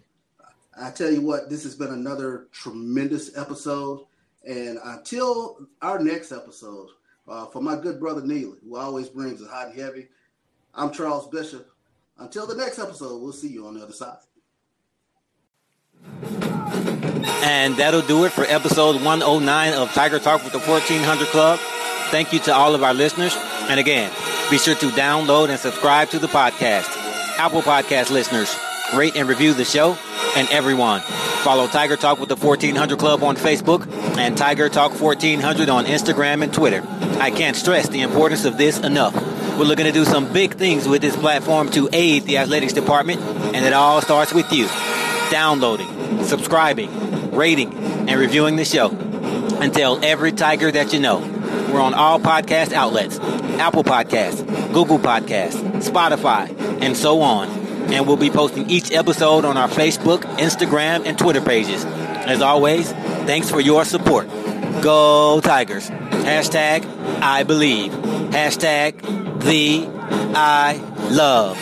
I 0.80 0.92
tell 0.92 1.12
you 1.12 1.22
what, 1.22 1.50
this 1.50 1.64
has 1.64 1.76
been 1.76 1.92
another 1.92 2.48
tremendous 2.52 3.38
episode. 3.38 4.06
And 4.48 4.78
until 4.84 5.68
our 5.82 6.00
next 6.00 6.32
episode, 6.32 6.90
uh, 7.28 7.48
for 7.48 7.62
my 7.62 7.76
good 7.76 8.00
brother 8.00 8.22
Neely, 8.22 8.60
who 8.64 8.78
always 8.78 9.10
brings 9.10 9.42
it 9.42 9.50
hot 9.50 9.70
and 9.70 9.80
heavy, 9.80 10.08
I'm 10.74 10.92
Charles 10.92 11.28
Bishop. 11.28 11.70
Until 12.18 12.46
the 12.46 12.56
next 12.56 12.80
episode, 12.80 13.22
we'll 13.22 13.34
see 13.34 13.50
you 13.50 13.68
on 13.68 13.74
the 13.74 13.84
other 13.84 13.94
side. 13.94 14.18
And 17.44 17.76
that'll 17.78 18.02
do 18.02 18.26
it 18.26 18.32
for 18.32 18.44
episode 18.44 19.02
109 19.02 19.74
of 19.74 19.92
Tiger 19.94 20.20
Talk 20.20 20.44
with 20.44 20.54
the 20.54 20.60
1400 20.60 21.28
Club. 21.28 21.60
Thank 22.10 22.34
you 22.34 22.40
to 22.40 22.54
all 22.54 22.76
of 22.76 22.84
our 22.84 22.94
listeners. 22.94 23.36
And 23.70 23.80
again, 23.80 24.12
be 24.50 24.58
sure 24.58 24.76
to 24.76 24.90
download 24.90 25.50
and 25.50 25.60
subscribe 25.60 26.10
to 26.10 26.20
the 26.20 26.28
podcast. 26.28 26.88
Apple 27.38 27.62
Podcast 27.62 28.12
listeners, 28.12 28.56
rate 28.96 29.16
and 29.16 29.28
review 29.28 29.54
the 29.54 29.66
show. 29.66 29.98
And 30.36 30.48
everyone, 30.50 31.02
follow 31.02 31.68
Tiger 31.68 31.96
Talk 31.96 32.20
with 32.20 32.30
the 32.30 32.36
1400 32.36 33.00
Club 33.00 33.24
on 33.24 33.36
Facebook 33.36 33.88
and 34.18 34.38
Tiger 34.38 34.70
Talk 34.70 35.00
1400 35.00 35.70
on 35.70 35.86
Instagram 35.86 36.44
and 36.44 36.54
Twitter. 36.54 36.84
I 37.20 37.32
can't 37.32 37.56
stress 37.56 37.88
the 37.90 38.02
importance 38.02 38.46
of 38.46 38.58
this 38.58 38.80
enough. 38.80 39.16
We're 39.58 39.64
looking 39.66 39.86
to 39.86 39.92
do 39.92 40.04
some 40.04 40.32
big 40.34 40.56
things 40.56 40.88
with 40.88 41.02
this 41.02 41.16
platform 41.16 41.70
to 41.72 41.90
aid 41.94 42.24
the 42.24 42.38
athletics 42.40 42.74
department, 42.74 43.22
and 43.22 43.66
it 43.66 43.74
all 43.74 44.02
starts 44.02 44.34
with 44.34 44.52
you. 44.52 44.68
Downloading, 45.32 46.24
subscribing, 46.24 47.32
rating, 47.32 47.74
and 47.74 48.20
reviewing 48.20 48.56
the 48.56 48.66
show. 48.66 48.90
And 48.90 49.74
tell 49.74 50.04
every 50.04 50.32
Tiger 50.32 50.72
that 50.72 50.94
you 50.94 51.00
know. 51.00 51.20
We're 51.72 51.82
on 51.82 51.94
all 51.94 52.20
podcast 52.20 52.72
outlets 52.72 53.20
Apple 53.60 53.84
Podcasts, 53.84 54.46
Google 54.74 55.00
Podcasts, 55.00 55.62
Spotify, 55.82 56.50
and 56.82 56.96
so 56.96 57.22
on. 57.22 57.50
And 57.92 58.08
we'll 58.08 58.18
be 58.18 58.30
posting 58.30 58.70
each 58.70 58.92
episode 58.92 59.46
on 59.46 59.58
our 59.58 59.68
Facebook, 59.68 60.22
Instagram, 60.38 61.06
and 61.06 61.18
Twitter 61.18 61.42
pages. 61.42 61.86
As 61.86 62.42
always, 62.42 62.92
thanks 62.92 63.50
for 63.50 63.60
your 63.60 63.86
support. 63.86 64.28
Go 64.82 65.42
Tigers. 65.42 65.90
Hashtag 65.90 66.86
I 67.22 67.44
believe. 67.44 67.92
Hashtag 67.92 69.02
the 69.42 69.88
I 70.36 70.76
love. 71.10 71.58